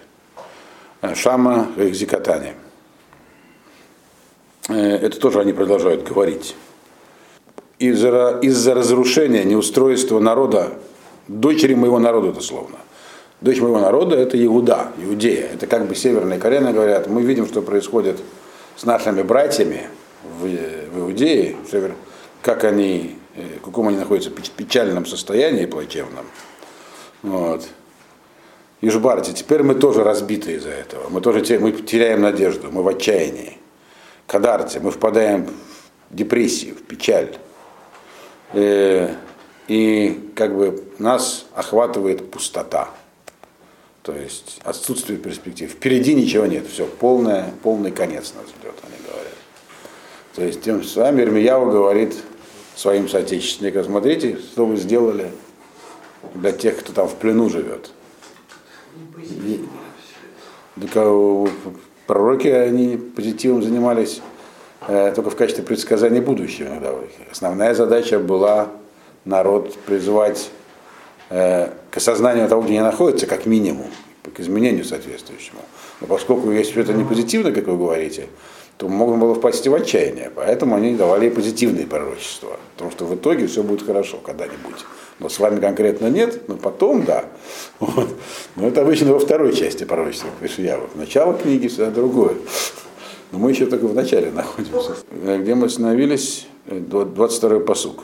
э, 1.02 1.16
Шама 1.16 1.68
в 1.76 1.82
Экзикатане. 1.82 2.56
Э, 4.68 4.74
это 4.74 5.20
тоже 5.20 5.40
они 5.40 5.54
продолжают 5.54 6.04
говорить. 6.04 6.56
Из-за 7.78 8.40
из 8.42 8.68
разрушения, 8.68 9.44
неустройства 9.44 10.20
народа, 10.20 10.74
дочери 11.28 11.76
моего 11.76 12.00
народа, 12.00 12.34
дословно. 12.34 12.78
Дочь 13.42 13.60
моего 13.60 13.80
народа 13.80 14.16
это 14.16 14.44
Иуда, 14.46 14.92
Иудея. 15.00 15.50
Это 15.52 15.66
как 15.66 15.88
бы 15.88 15.96
северные 15.96 16.40
Корены 16.40 16.74
говорят. 16.74 17.08
Мы 17.08 17.24
видим, 17.24 17.48
что 17.48 17.64
происходит 17.64 18.20
с 18.76 18.86
нашими 18.86 19.24
братьями 19.24 19.88
в, 20.24 20.46
в 20.46 21.00
Иудее, 21.00 21.56
как 22.44 22.64
они, 22.64 23.18
э, 23.36 23.58
в 23.60 23.66
каком 23.66 23.88
они 23.88 23.98
находятся 23.98 24.30
в 24.30 24.34
печальном 24.52 25.08
состоянии 25.08 25.66
плачевном. 25.66 26.26
Вот. 27.24 27.68
Южбарте, 28.80 29.34
теперь 29.34 29.64
мы 29.64 29.74
тоже 29.74 30.04
разбиты 30.04 30.54
из-за 30.54 30.70
этого. 30.70 31.10
Мы 31.10 31.20
тоже 31.20 31.44
мы 31.60 31.72
теряем 31.72 32.22
надежду, 32.22 32.72
мы 32.72 32.84
в 32.84 32.88
отчаянии. 32.88 33.58
Кадарте, 34.28 34.80
мы 34.80 34.92
впадаем 34.92 35.48
в 36.12 36.16
депрессию, 36.16 36.76
в 36.76 36.84
печаль. 36.84 37.36
Э, 38.54 39.16
и 39.68 40.32
как 40.36 40.56
бы 40.56 40.84
нас 41.00 41.48
охватывает 41.56 42.30
пустота. 42.30 42.90
То 44.04 44.16
есть 44.16 44.60
отсутствие 44.64 45.20
перспектив. 45.20 45.70
Впереди 45.72 46.16
ничего 46.16 46.48
нет, 46.48 46.66
все, 46.68 46.88
полное, 46.88 47.54
полный 47.62 47.92
конец 47.92 48.34
нас 48.36 48.46
ждет, 48.48 48.74
они 48.84 48.96
говорят. 49.08 49.34
То 50.36 50.44
есть 50.44 50.62
тем 50.62 50.84
самым 50.84 51.22
Ирмияу 51.22 51.70
говорит 51.70 52.16
своим 52.76 53.08
соотечественникам, 53.08 53.84
смотрите, 53.84 54.38
что 54.38 54.66
вы 54.66 54.78
сделали 54.78 55.32
для 56.34 56.52
тех, 56.52 56.80
кто 56.80 56.94
там 56.94 57.08
в 57.08 57.16
плену 57.16 57.50
живет. 57.50 57.92
Так, 60.94 61.50
пророки, 62.08 62.48
они 62.48 62.98
позитивом 62.98 63.62
занимались 63.62 64.22
э, 64.88 65.14
только 65.16 65.30
в 65.30 65.36
качестве 65.36 65.64
предсказания 65.64 66.22
будущего. 66.22 66.70
Основная 67.30 67.76
задача 67.76 68.18
была 68.20 68.70
народ 69.26 69.78
призывать 69.86 70.50
э, 71.32 71.70
к 71.90 71.98
осознанию 71.98 72.48
того, 72.48 72.62
где 72.62 72.74
они 72.74 72.82
находятся, 72.82 73.26
как 73.26 73.46
минимум, 73.46 73.88
к 74.34 74.40
изменению 74.40 74.86
соответствующему. 74.86 75.62
Но 76.00 76.08
поскольку 76.08 76.52
если 76.52 76.82
это 76.84 76.94
не 76.94 77.04
позитивно, 77.04 77.52
как 77.52 77.68
вы 77.68 77.78
говорите, 77.78 78.28
то 78.78 78.88
можно 78.88 79.18
было 79.18 79.36
впасть 79.36 79.68
в 79.68 79.74
отчаяние. 79.74 80.32
Поэтому 80.34 80.76
они 80.76 80.96
давали 80.96 81.30
позитивные 81.30 81.86
пророчества. 81.86 82.58
Потому 82.74 82.92
что 82.92 83.06
в 83.06 83.16
итоге 83.16 83.48
все 83.48 83.62
будет 83.62 83.86
хорошо 83.86 84.18
когда-нибудь. 84.18 84.86
Но 85.20 85.30
с 85.30 85.38
вами 85.38 85.60
конкретно 85.60 86.08
нет, 86.08 86.48
но 86.48 86.56
потом 86.58 87.06
да. 87.06 87.26
Вот. 87.80 88.10
Но 88.56 88.68
это 88.68 88.82
обычно 88.82 89.14
во 89.14 89.20
второй 89.20 89.54
части 89.54 89.84
пророчества 89.84 90.30
Квишиявы. 90.40 90.88
Начало 90.96 91.36
книги 91.36 91.68
всегда 91.68 91.92
другое. 91.92 92.36
Но 93.32 93.38
мы 93.38 93.52
еще 93.52 93.68
только 93.68 93.88
в 93.88 93.94
начале 93.94 94.32
находимся. 94.32 94.96
Где 95.12 95.54
мы 95.54 95.68
остановились? 95.68 96.48
22-й 96.68 97.60
посук. 97.60 98.04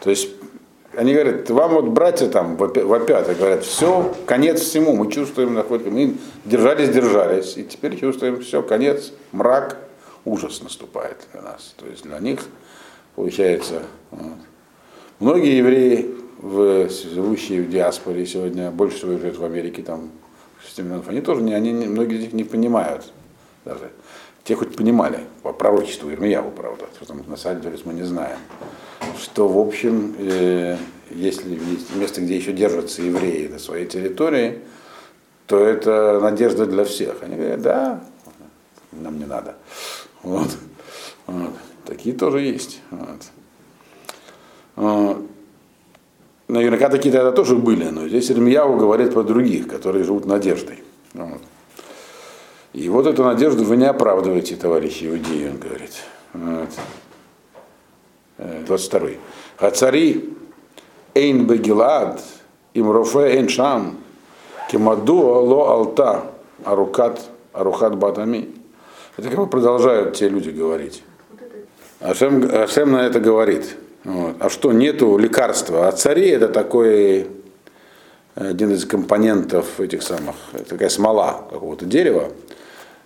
То 0.00 0.08
есть 0.08 0.30
они 0.96 1.12
говорят, 1.12 1.48
вам 1.50 1.72
вот 1.72 1.88
братья 1.88 2.28
там 2.28 2.56
вопят, 2.56 3.28
и 3.28 3.34
говорят, 3.34 3.64
все, 3.64 4.14
конец 4.26 4.60
всему, 4.60 4.96
мы 4.96 5.10
чувствуем, 5.12 5.54
находим, 5.54 5.92
мы 5.92 6.14
держались, 6.44 6.88
держались, 6.88 7.56
и 7.56 7.64
теперь 7.64 7.98
чувствуем, 7.98 8.40
все, 8.40 8.62
конец, 8.62 9.12
мрак, 9.32 9.76
ужас 10.24 10.62
наступает 10.62 11.26
для 11.32 11.42
нас. 11.42 11.74
То 11.76 11.86
есть 11.86 12.04
для 12.04 12.18
них 12.18 12.40
получается, 13.14 13.82
вот. 14.10 14.38
многие 15.18 15.58
евреи, 15.58 16.14
в, 16.38 16.88
живущие 16.88 17.62
в 17.62 17.68
диаспоре 17.68 18.24
сегодня, 18.24 18.70
больше 18.70 18.98
всего 18.98 19.18
живут 19.18 19.38
в 19.38 19.44
Америке, 19.44 19.82
там 19.82 20.10
6 20.62 20.78
миллионов, 20.78 21.08
они 21.08 21.20
тоже, 21.20 21.42
не, 21.42 21.52
они, 21.52 21.72
многие 21.72 22.18
из 22.18 22.22
них 22.22 22.32
не 22.32 22.44
понимают 22.44 23.12
даже. 23.64 23.90
Те 24.48 24.56
хоть 24.56 24.74
понимали, 24.74 25.20
по 25.42 25.52
пророчеству 25.52 26.10
Ирмияву, 26.10 26.50
правда, 26.50 26.86
потому 26.98 27.22
что 27.22 27.30
на 27.30 27.36
самом 27.36 27.60
деле 27.60 27.78
мы 27.84 27.92
не 27.92 28.02
знаем 28.02 28.38
что, 29.18 29.48
в 29.48 29.58
общем, 29.58 30.14
э, 30.18 30.76
если 31.10 31.50
есть 31.50 31.94
место, 31.94 32.20
где 32.20 32.36
еще 32.36 32.52
держатся 32.52 33.02
евреи 33.02 33.48
на 33.48 33.58
своей 33.58 33.86
территории, 33.86 34.60
то 35.46 35.58
это 35.64 36.20
надежда 36.20 36.66
для 36.66 36.84
всех. 36.84 37.22
Они 37.22 37.36
говорят, 37.36 37.62
да, 37.62 38.04
нам 38.92 39.18
не 39.18 39.24
надо. 39.24 39.56
Вот. 40.22 40.48
Вот. 41.26 41.52
Такие 41.84 42.14
тоже 42.14 42.40
есть. 42.40 42.80
Вот. 44.76 45.16
Наверняка 46.48 46.88
такие 46.88 47.12
тогда 47.12 47.32
тоже 47.32 47.56
были, 47.56 47.84
но 47.84 48.08
здесь 48.08 48.30
Ирмияу 48.30 48.76
говорит 48.76 49.12
про 49.12 49.22
других, 49.22 49.68
которые 49.68 50.04
живут 50.04 50.26
надеждой. 50.26 50.82
Вот. 51.14 51.40
И 52.78 52.88
вот 52.88 53.08
эту 53.08 53.24
надежду 53.24 53.64
вы 53.64 53.76
не 53.76 53.86
оправдываете, 53.86 54.54
товарищи 54.54 55.04
иудеи, 55.08 55.48
он 55.48 55.58
говорит. 55.58 55.90
Вот. 56.32 56.68
22. 58.66 59.08
А 59.58 59.70
цари 59.72 60.32
Эйн 61.12 61.44
Бегилад, 61.44 62.22
Имрофе 62.74 63.34
Эйн 63.34 63.48
Шам, 63.48 63.98
Кемаду 64.70 65.16
Ло 65.16 65.72
Алта, 65.72 66.30
Арукат, 66.64 67.20
Арухат 67.52 67.96
Батами. 67.96 68.48
Это 69.16 69.28
как 69.28 69.38
бы 69.40 69.46
продолжают 69.48 70.14
те 70.14 70.28
люди 70.28 70.50
говорить. 70.50 71.02
Ашем, 71.98 72.48
Ашем 72.48 72.92
на 72.92 73.04
это 73.04 73.18
говорит. 73.18 73.74
Вот. 74.04 74.36
А 74.38 74.48
что, 74.48 74.70
нету 74.70 75.18
лекарства? 75.18 75.88
А 75.88 75.92
цари 75.92 76.28
это 76.28 76.46
такой 76.46 77.26
один 78.36 78.70
из 78.70 78.84
компонентов 78.84 79.80
этих 79.80 80.04
самых, 80.04 80.36
такая 80.68 80.90
смола 80.90 81.42
какого-то 81.50 81.84
дерева, 81.84 82.28
э, 82.28 82.47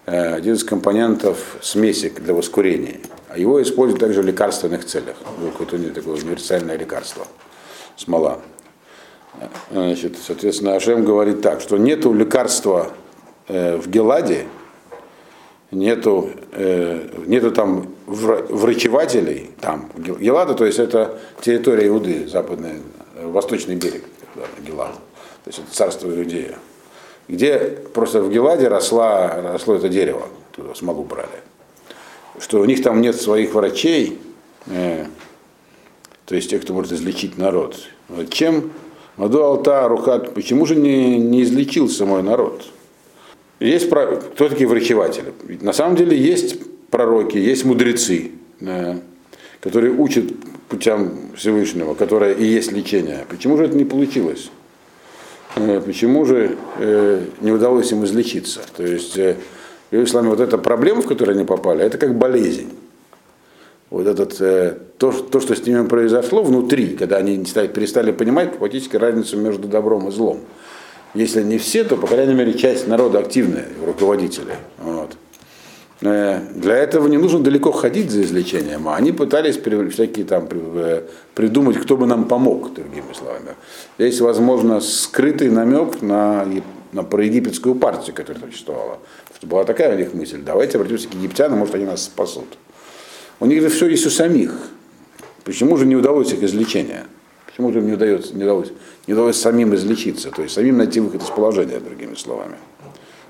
один 0.04 0.54
из 0.54 0.64
компонентов 0.64 1.56
смеси 1.60 2.10
для 2.10 2.34
воскурения. 2.34 2.98
А 3.28 3.38
его 3.38 3.62
используют 3.62 4.00
также 4.00 4.20
в 4.20 4.26
лекарственных 4.26 4.84
целях. 4.84 5.16
Какое-то 5.56 5.78
такое 5.94 6.16
универсальное 6.16 6.76
лекарство. 6.76 7.26
Смола. 7.96 8.40
Значит, 9.70 10.16
соответственно, 10.24 10.76
Ашем 10.76 11.04
говорит 11.04 11.40
так, 11.40 11.60
что 11.60 11.78
нету 11.78 12.12
лекарства 12.12 12.92
э, 13.48 13.76
в 13.76 13.88
Геладе, 13.88 14.46
нету, 15.70 16.30
э, 16.52 17.08
нету 17.26 17.50
там 17.50 17.88
врачевателей, 18.06 19.50
там, 19.60 19.90
Гелада, 19.96 20.54
то 20.54 20.66
есть 20.66 20.78
это 20.78 21.18
территория 21.40 21.88
Иуды, 21.88 22.28
западный, 22.28 22.82
восточный 23.22 23.76
берег, 23.76 24.04
Гелад, 24.60 24.92
то 25.44 25.48
есть 25.48 25.60
это 25.60 25.74
царство 25.74 26.08
Иудея, 26.08 26.58
где 27.32 27.58
просто 27.94 28.22
в 28.22 28.30
Геладе 28.30 28.68
росла, 28.68 29.40
росло 29.54 29.76
это 29.76 29.88
дерево, 29.88 30.28
туда 30.54 30.74
смогу 30.74 31.02
брали, 31.02 31.40
что 32.38 32.60
у 32.60 32.64
них 32.66 32.82
там 32.82 33.00
нет 33.00 33.18
своих 33.18 33.54
врачей, 33.54 34.18
э, 34.66 35.06
то 36.26 36.34
есть 36.34 36.50
тех, 36.50 36.60
кто 36.60 36.74
может 36.74 36.92
излечить 36.92 37.38
народ. 37.38 37.76
Вот 38.10 38.28
чем 38.28 38.70
Маду 39.16 39.42
Алта 39.42 39.88
Рухат, 39.88 40.34
почему 40.34 40.66
же 40.66 40.76
не, 40.76 41.18
не 41.18 41.42
излечился 41.42 42.04
мой 42.04 42.22
народ? 42.22 42.66
Есть, 43.60 43.88
кто 43.88 44.48
такие 44.50 44.68
врачеватели? 44.68 45.32
На 45.62 45.72
самом 45.72 45.96
деле 45.96 46.14
есть 46.14 46.58
пророки, 46.90 47.38
есть 47.38 47.64
мудрецы, 47.64 48.32
которые 49.60 49.94
учат 49.94 50.24
путям 50.68 51.32
Всевышнего, 51.34 51.94
которое 51.94 52.34
и 52.34 52.44
есть 52.44 52.72
лечение. 52.72 53.24
Почему 53.30 53.56
же 53.56 53.64
это 53.64 53.76
не 53.76 53.86
получилось? 53.86 54.50
Э, 55.56 55.80
почему 55.80 56.24
же 56.24 56.56
э, 56.78 57.24
не 57.40 57.52
удалось 57.52 57.92
им 57.92 58.04
излечиться? 58.04 58.60
То 58.76 58.82
есть 58.82 59.16
э, 59.18 59.36
в 59.90 60.04
исламе 60.04 60.28
вот 60.28 60.40
эта 60.40 60.58
проблема, 60.58 61.02
в 61.02 61.06
которую 61.06 61.36
они 61.36 61.44
попали, 61.44 61.84
это 61.84 61.98
как 61.98 62.16
болезнь. 62.16 62.70
Вот 63.90 64.06
этот, 64.06 64.38
то, 64.96 65.12
то, 65.12 65.40
что 65.40 65.54
с 65.54 65.66
ними 65.66 65.86
произошло 65.86 66.42
внутри, 66.42 66.96
когда 66.96 67.18
они 67.18 67.44
перестали 67.44 68.10
понимать 68.10 68.54
фактически 68.58 68.96
разницу 68.96 69.36
между 69.36 69.68
добром 69.68 70.08
и 70.08 70.12
злом 70.12 70.40
если 71.14 71.42
не 71.42 71.58
все, 71.58 71.84
то, 71.84 71.96
по 71.96 72.06
крайней 72.06 72.34
мере, 72.34 72.54
часть 72.54 72.88
народа 72.88 73.18
активная, 73.18 73.66
руководители. 73.84 74.54
Вот. 74.78 75.16
Э, 76.02 76.40
для 76.54 76.76
этого 76.76 77.06
не 77.06 77.16
нужно 77.16 77.38
далеко 77.38 77.70
ходить 77.70 78.10
за 78.10 78.22
излечением, 78.22 78.88
а 78.88 78.96
они 78.96 79.12
пытались 79.12 79.56
всякие 79.56 80.24
там 80.24 80.48
э, 80.50 81.02
придумать, 81.34 81.78
кто 81.78 81.96
бы 81.96 82.06
нам 82.06 82.24
помог, 82.24 82.74
другими 82.74 83.12
словами. 83.12 83.54
Есть, 83.98 84.20
возможно, 84.20 84.80
скрытый 84.80 85.48
намек 85.50 86.02
на, 86.02 86.46
на 86.92 87.04
проегипетскую 87.04 87.76
партию, 87.76 88.16
которая 88.16 88.42
существовала. 88.42 88.98
Что 89.36 89.46
была 89.46 89.64
такая 89.64 89.94
у 89.94 89.98
них 89.98 90.12
мысль, 90.12 90.42
давайте 90.44 90.78
обратимся 90.78 91.08
к 91.08 91.14
египтянам, 91.14 91.60
может, 91.60 91.76
они 91.76 91.84
нас 91.84 92.04
спасут. 92.04 92.58
У 93.38 93.46
них 93.46 93.62
же 93.62 93.68
все 93.68 93.86
есть 93.86 94.06
у 94.06 94.10
самих. 94.10 94.52
Почему 95.44 95.76
же 95.76 95.86
не 95.86 95.94
удалось 95.94 96.32
их 96.32 96.42
излечение? 96.42 97.04
Почему 97.46 97.72
же 97.72 97.78
им 97.78 97.86
не 97.86 97.92
удается, 97.92 98.34
не 98.34 98.44
удалось, 98.44 98.72
не 99.06 99.14
удалось 99.14 99.36
самим 99.36 99.74
излечиться, 99.74 100.30
то 100.30 100.42
есть 100.42 100.54
самим 100.54 100.78
найти 100.78 101.00
выход 101.00 101.22
из 101.22 101.28
положения, 101.28 101.78
другими 101.80 102.14
словами. 102.14 102.56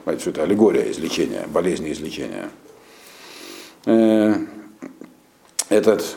Что 0.05 0.31
это 0.31 0.43
аллегория 0.43 0.91
излечения, 0.91 1.47
болезни 1.47 1.93
излечения. 1.93 2.51
Э, 3.87 4.35
этот, 5.69 6.17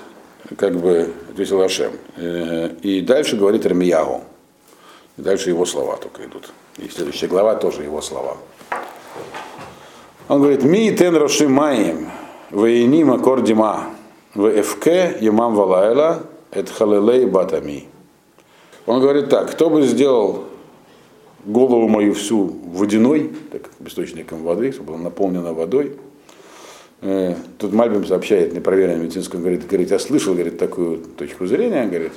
как 0.58 0.76
бы, 0.76 1.14
ответил 1.30 1.62
Ашем. 1.62 1.92
Э, 2.18 2.70
и 2.82 3.02
дальше 3.02 3.38
говорит 3.38 3.66
Армиягу. 3.66 4.24
И 5.18 5.22
дальше 5.22 5.50
его 5.50 5.66
слова 5.66 5.98
только 5.98 6.26
идут. 6.26 6.52
И 6.78 6.90
следующая 6.90 7.28
глава 7.28 7.56
тоже 7.56 7.84
его 7.84 8.02
слова. 8.02 8.38
Он 10.28 10.40
говорит, 10.40 10.64
ми 10.64 10.92
тен 10.96 11.16
рошимаем, 11.16 12.10
вейнима 12.52 13.18
в 14.34 14.60
эфке 14.60 15.18
ямам 15.22 15.56
валайла, 15.56 16.24
эт 16.52 16.70
халелей 16.70 17.26
батами. 17.26 17.88
Он 18.86 19.00
говорит 19.00 19.30
так, 19.30 19.52
кто 19.52 19.70
бы 19.70 19.84
сделал 19.84 20.46
голову 21.46 21.88
мою 21.88 22.14
всю 22.14 22.46
водяной, 22.46 23.32
так 23.52 23.70
источником 23.86 24.44
воды, 24.44 24.72
чтобы 24.72 24.94
была 24.94 24.98
наполнена 24.98 25.54
водой. 25.54 25.94
Э, 27.02 27.36
тут 27.58 27.74
Мальбим 27.74 28.06
сообщает 28.06 28.54
непроверенную 28.54 29.04
медицинскую, 29.04 29.42
говорит, 29.42 29.68
говорит, 29.68 29.92
я 29.92 30.00
слышал, 30.00 30.34
говорит, 30.34 30.58
такую 30.58 30.98
точку 30.98 31.46
зрения, 31.46 31.86
говорит, 31.86 32.14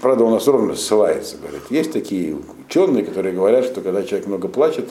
правда, 0.00 0.24
у 0.24 0.30
нас 0.30 0.46
ровно 0.46 0.74
ссылается, 0.76 1.36
говорит, 1.38 1.62
есть 1.70 1.92
такие 1.92 2.36
ученые, 2.66 3.04
которые 3.04 3.34
говорят, 3.34 3.64
что 3.64 3.80
когда 3.80 4.02
человек 4.02 4.26
много 4.26 4.48
плачет, 4.48 4.90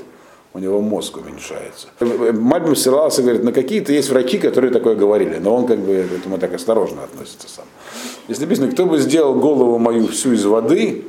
у 0.54 0.60
него 0.60 0.82
мозг 0.82 1.18
уменьшается. 1.18 1.88
Мальбим 2.00 2.76
ссылался, 2.76 3.24
говорит, 3.24 3.44
на 3.44 3.52
какие-то 3.52 3.92
есть 3.92 4.10
врачи, 4.10 4.38
которые 4.38 4.72
такое 4.72 4.96
говорили, 4.96 5.38
но 5.38 5.56
он 5.56 5.66
как 5.66 5.80
бы 5.80 6.06
к 6.10 6.20
этому 6.20 6.38
так 6.38 6.54
осторожно 6.54 7.04
относится 7.04 7.48
сам. 7.50 7.66
Если 8.28 8.44
написано, 8.44 8.72
кто 8.72 8.86
бы 8.86 9.00
сделал 9.00 9.34
голову 9.36 9.80
мою 9.80 10.08
всю 10.08 10.34
из 10.34 10.46
воды, 10.46 11.06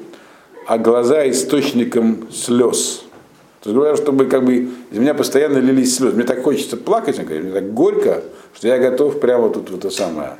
а 0.66 0.78
глаза 0.78 1.28
источником 1.28 2.28
слез. 2.32 3.04
То 3.60 3.70
есть 3.70 3.76
говорят, 3.76 3.98
чтобы 3.98 4.26
как 4.26 4.44
бы 4.44 4.68
из 4.90 4.98
меня 4.98 5.14
постоянно 5.14 5.58
лились 5.58 5.96
слезы. 5.96 6.16
Мне 6.16 6.24
так 6.24 6.42
хочется 6.42 6.76
плакать, 6.76 7.18
мне 7.18 7.50
так 7.50 7.72
горько, 7.72 8.22
что 8.54 8.68
я 8.68 8.78
готов 8.78 9.20
прямо 9.20 9.48
тут 9.48 9.70
вот 9.70 9.80
это 9.80 9.90
самое, 9.90 10.36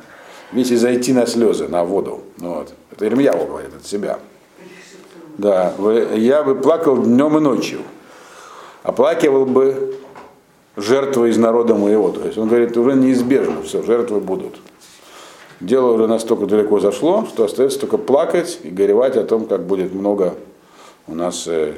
весь 0.51 0.69
зайти 0.69 1.11
на 1.13 1.25
слезы, 1.25 1.67
на 1.67 1.83
воду. 1.83 2.21
Ну 2.37 2.55
вот. 2.55 2.73
Это 2.91 3.07
Ирмьяу 3.07 3.47
говорит 3.47 3.71
от 3.75 3.85
себя. 3.85 4.19
Да, 5.37 5.73
я 6.15 6.43
бы 6.43 6.55
плакал 6.55 6.97
днем 6.97 7.37
и 7.37 7.41
ночью. 7.41 7.79
Оплакивал 8.83 9.45
бы 9.45 9.95
жертвы 10.77 11.29
из 11.29 11.37
народа 11.37 11.75
моего. 11.75 12.11
То 12.11 12.25
есть 12.25 12.37
он 12.37 12.47
говорит, 12.47 12.77
уже 12.77 12.93
неизбежно, 12.93 13.61
все, 13.63 13.81
жертвы 13.83 14.19
будут 14.19 14.55
дело 15.65 15.91
уже 15.91 16.07
настолько 16.07 16.45
далеко 16.45 16.79
зашло, 16.79 17.25
что 17.27 17.45
остается 17.45 17.79
только 17.79 17.97
плакать 17.97 18.59
и 18.63 18.69
горевать 18.69 19.17
о 19.17 19.23
том, 19.23 19.45
как 19.45 19.65
будет 19.65 19.93
много 19.93 20.35
у 21.07 21.15
нас 21.15 21.47
э, 21.47 21.73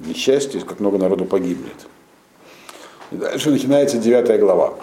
несчастья, 0.00 0.60
как 0.60 0.80
много 0.80 0.98
народу 0.98 1.24
погибнет. 1.24 1.76
И 3.10 3.16
дальше 3.16 3.50
начинается 3.50 3.98
девятая 3.98 4.38
глава. 4.38 4.74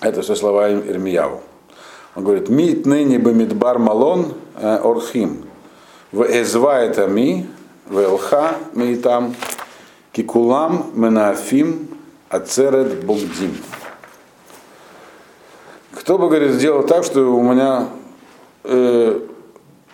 Это 0.00 0.22
все 0.22 0.34
слова 0.34 0.70
Ирмияву. 0.70 1.40
Он 2.14 2.24
говорит, 2.24 2.48
мит 2.48 2.84
ныне 2.84 3.18
бамидбар 3.18 3.78
малон 3.78 4.34
э, 4.56 4.78
орхим, 4.82 5.44
в 6.10 6.22
эзва 6.24 6.80
это 6.82 7.06
ми, 7.06 7.46
в 7.88 7.98
элха 7.98 8.56
ми 8.74 8.96
там, 8.96 9.34
кикулам 10.12 10.90
менафим 10.94 11.88
ацерет 12.28 13.04
богдим. 13.04 13.56
Кто 16.02 16.18
бы, 16.18 16.26
говорит, 16.26 16.50
сделал 16.50 16.82
так, 16.82 17.04
что 17.04 17.20
у 17.20 17.42
меня 17.42 17.86
э, 18.64 19.20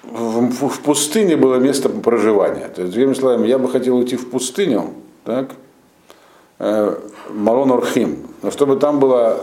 в, 0.04 0.68
в 0.68 0.80
пустыне 0.80 1.36
было 1.36 1.56
место 1.56 1.90
проживания. 1.90 2.68
То 2.68 2.80
есть, 2.80 2.94
другими 2.94 3.12
словами, 3.12 3.46
я 3.46 3.58
бы 3.58 3.68
хотел 3.68 3.98
уйти 3.98 4.16
в 4.16 4.30
пустыню, 4.30 4.94
так, 5.24 5.50
э, 6.60 6.96
Малон 7.28 7.72
Орхим, 7.72 8.26
но 8.40 8.50
чтобы 8.50 8.76
там 8.76 9.00
было, 9.00 9.38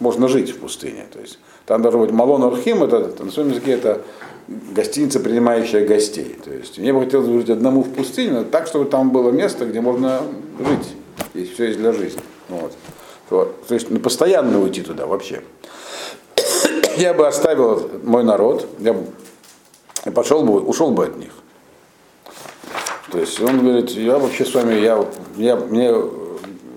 можно 0.00 0.26
жить 0.26 0.50
в 0.50 0.58
пустыне. 0.58 1.06
То 1.12 1.20
есть, 1.20 1.38
там 1.66 1.82
должен 1.82 2.00
быть 2.00 2.10
Малон 2.10 2.42
Орхим, 2.42 2.82
это 2.82 3.12
на 3.22 3.30
своем 3.30 3.50
языке 3.50 3.70
это 3.74 4.00
гостиница, 4.48 5.20
принимающая 5.20 5.86
гостей. 5.86 6.36
То 6.44 6.52
есть, 6.52 6.78
мне 6.78 6.92
бы 6.92 7.04
хотелось 7.04 7.28
жить 7.28 7.50
одному 7.50 7.84
в 7.84 7.92
пустыне, 7.92 8.32
но 8.32 8.42
так, 8.42 8.66
чтобы 8.66 8.86
там 8.86 9.12
было 9.12 9.30
место, 9.30 9.66
где 9.66 9.80
можно 9.80 10.22
жить. 10.58 10.96
Здесь 11.32 11.52
все 11.52 11.66
есть 11.66 11.78
для 11.78 11.92
жизни. 11.92 12.22
Вот. 12.48 12.72
Вот. 13.30 13.68
То 13.68 13.74
есть, 13.74 13.88
ну, 13.88 14.00
постоянно 14.00 14.60
уйти 14.60 14.82
туда 14.82 15.06
вообще 15.06 15.42
я 16.98 17.14
бы 17.14 17.26
оставил 17.26 17.90
мой 18.02 18.24
народ, 18.24 18.66
я 18.78 18.92
бы 18.92 19.06
пошел 20.14 20.42
бы, 20.42 20.60
ушел 20.60 20.90
бы 20.90 21.04
от 21.04 21.16
них. 21.16 21.32
То 23.10 23.18
есть 23.18 23.40
он 23.40 23.60
говорит, 23.60 23.90
я 23.90 24.18
вообще 24.18 24.44
с 24.44 24.54
вами, 24.54 24.74
я, 24.74 25.04
я, 25.36 25.56
мне 25.56 25.94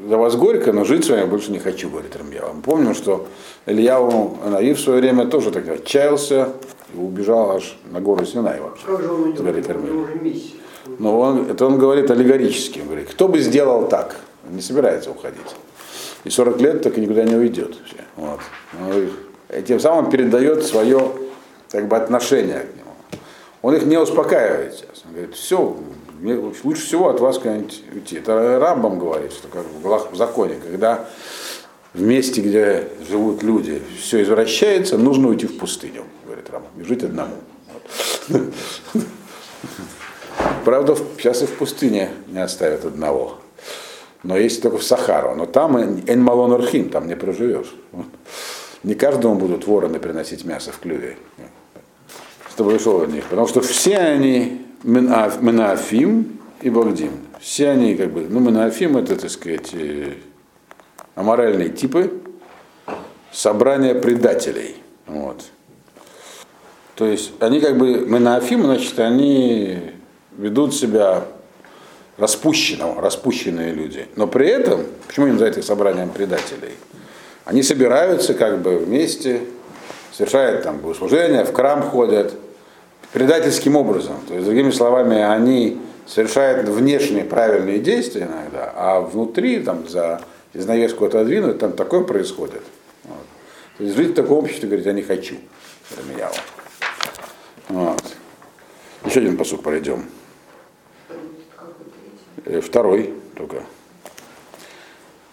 за 0.07 0.17
вас 0.17 0.35
горько, 0.35 0.71
но 0.71 0.85
жить 0.85 1.05
с 1.05 1.09
вами 1.09 1.25
больше 1.25 1.51
не 1.51 1.59
хочу, 1.59 1.89
говорит 1.89 2.15
Рамья. 2.15 2.43
Помним, 2.63 2.95
что 2.95 3.27
Илья 3.65 3.99
Наив 3.99 4.77
в 4.77 4.81
свое 4.81 5.01
время 5.01 5.25
тоже 5.25 5.51
так 5.51 5.67
отчаялся, 5.67 6.49
и 6.93 6.97
убежал 6.97 7.51
аж 7.51 7.77
на 7.91 8.01
гору 8.01 8.25
Синай 8.25 8.59
вообще. 8.59 8.85
Как 8.85 9.01
же 9.01 9.11
он 9.11 9.33
него 9.85 10.01
уже 10.01 10.15
миссия. 10.15 10.55
Но 10.99 11.19
он, 11.19 11.49
это 11.49 11.65
он 11.65 11.77
говорит 11.77 12.09
аллегорически. 12.11 12.79
Он 12.79 12.87
говорит, 12.87 13.09
кто 13.09 13.27
бы 13.27 13.39
сделал 13.39 13.87
так? 13.87 14.15
Он 14.47 14.55
не 14.55 14.61
собирается 14.61 15.11
уходить. 15.11 15.55
И 16.23 16.29
40 16.29 16.59
лет 16.61 16.81
так 16.81 16.97
и 16.97 17.01
никуда 17.01 17.23
не 17.23 17.35
уйдет. 17.35 17.77
вообще. 17.79 17.97
Вот. 18.17 18.39
И 19.55 19.61
тем 19.61 19.79
самым 19.79 20.09
передает 20.09 20.63
свое 20.63 21.11
как 21.71 21.87
бы, 21.87 21.97
отношение 21.97 22.59
к 22.59 22.75
нему. 22.75 22.91
Он 23.61 23.75
их 23.75 23.85
не 23.85 23.97
успокаивает 23.97 24.73
сейчас. 24.73 25.03
Он 25.05 25.11
говорит, 25.11 25.35
все, 25.35 25.77
лучше 26.63 26.85
всего 26.85 27.09
от 27.09 27.19
вас 27.19 27.37
куда-нибудь 27.37 27.83
уйти. 27.93 28.17
Это 28.17 28.59
Рамбам 28.59 28.97
говорит, 28.99 29.33
что 29.33 29.47
как 29.47 29.65
в 30.11 30.15
законе, 30.15 30.55
когда 30.55 31.07
в 31.93 32.01
месте, 32.01 32.41
где 32.41 32.87
живут 33.07 33.43
люди, 33.43 33.81
все 34.01 34.23
извращается, 34.23 34.97
нужно 34.97 35.27
уйти 35.27 35.47
в 35.47 35.57
пустыню, 35.57 36.05
говорит 36.25 36.49
Рамбам, 36.49 36.71
и 36.79 36.83
жить 36.83 37.03
одному. 37.03 37.35
Вот. 38.29 38.41
Правда, 40.63 40.95
сейчас 41.17 41.41
и 41.41 41.45
в 41.45 41.57
пустыне 41.57 42.11
не 42.27 42.39
оставят 42.39 42.85
одного. 42.85 43.37
Но 44.23 44.37
есть 44.37 44.61
только 44.61 44.77
в 44.77 44.83
Сахару. 44.83 45.35
Но 45.35 45.45
там 45.47 45.77
Эн 45.77 46.21
Малон 46.21 46.53
Архим, 46.53 46.89
там 46.89 47.07
не 47.07 47.15
проживешь. 47.15 47.73
Не 48.83 48.95
каждому 48.95 49.35
будут 49.35 49.67
вороны 49.67 49.99
приносить 49.99 50.43
мясо 50.45 50.71
в 50.71 50.79
клюве. 50.79 51.17
Чтобы 52.49 52.75
ушел 52.75 53.01
от 53.01 53.09
них. 53.09 53.25
Потому 53.25 53.47
что 53.47 53.61
все 53.61 53.97
они 53.97 54.65
Менаф- 54.83 55.41
Менафим 55.41 56.39
и 56.61 56.69
Богдим. 56.69 57.11
Все 57.39 57.69
они 57.69 57.95
как 57.95 58.11
бы, 58.11 58.27
ну 58.29 58.39
Менафим 58.39 58.97
это, 58.97 59.15
так 59.15 59.29
сказать, 59.29 59.69
э, 59.73 60.13
аморальные 61.15 61.69
типы, 61.69 62.11
собрание 63.31 63.95
предателей. 63.95 64.75
Вот. 65.07 65.43
То 66.95 67.05
есть 67.05 67.31
они 67.39 67.59
как 67.61 67.77
бы, 67.77 67.99
Менафим, 67.99 68.63
значит, 68.63 68.99
они 68.99 69.79
ведут 70.37 70.75
себя 70.75 71.25
распущенно, 72.17 72.95
распущенные 73.01 73.73
люди. 73.73 74.07
Но 74.15 74.27
при 74.27 74.47
этом, 74.47 74.85
почему 75.07 75.27
им 75.27 75.33
называют 75.33 75.57
их 75.57 75.63
собранием 75.63 76.09
предателей? 76.09 76.73
Они 77.45 77.63
собираются 77.63 78.33
как 78.33 78.61
бы 78.61 78.77
вместе, 78.77 79.41
совершают 80.11 80.63
там 80.63 80.77
богослужения, 80.77 81.43
в 81.43 81.53
храм 81.53 81.81
ходят, 81.81 82.33
предательским 83.13 83.75
образом. 83.75 84.15
То 84.27 84.33
есть, 84.33 84.45
другими 84.45 84.71
словами, 84.71 85.21
они 85.21 85.79
совершают 86.05 86.67
внешние 86.67 87.23
правильные 87.23 87.79
действия 87.79 88.23
иногда, 88.31 88.71
а 88.75 89.01
внутри, 89.01 89.59
там, 89.61 89.87
за 89.87 90.21
занавеску 90.53 91.05
отодвинуть, 91.05 91.59
там 91.59 91.73
такое 91.73 92.01
происходит. 92.03 92.61
Вот. 93.05 93.25
То 93.77 93.83
есть 93.83 93.95
жить 93.95 94.11
в 94.11 94.13
таком 94.15 94.39
обществе, 94.39 94.67
говорит, 94.67 94.85
я 94.85 94.93
не 94.93 95.01
хочу. 95.01 95.35
Рамияу. 95.97 96.31
Вот. 97.69 98.03
Еще 99.05 99.21
один 99.21 99.37
посук 99.37 99.63
пройдем. 99.63 100.05
Э, 102.45 102.59
Второй 102.61 103.13
только. 103.35 103.63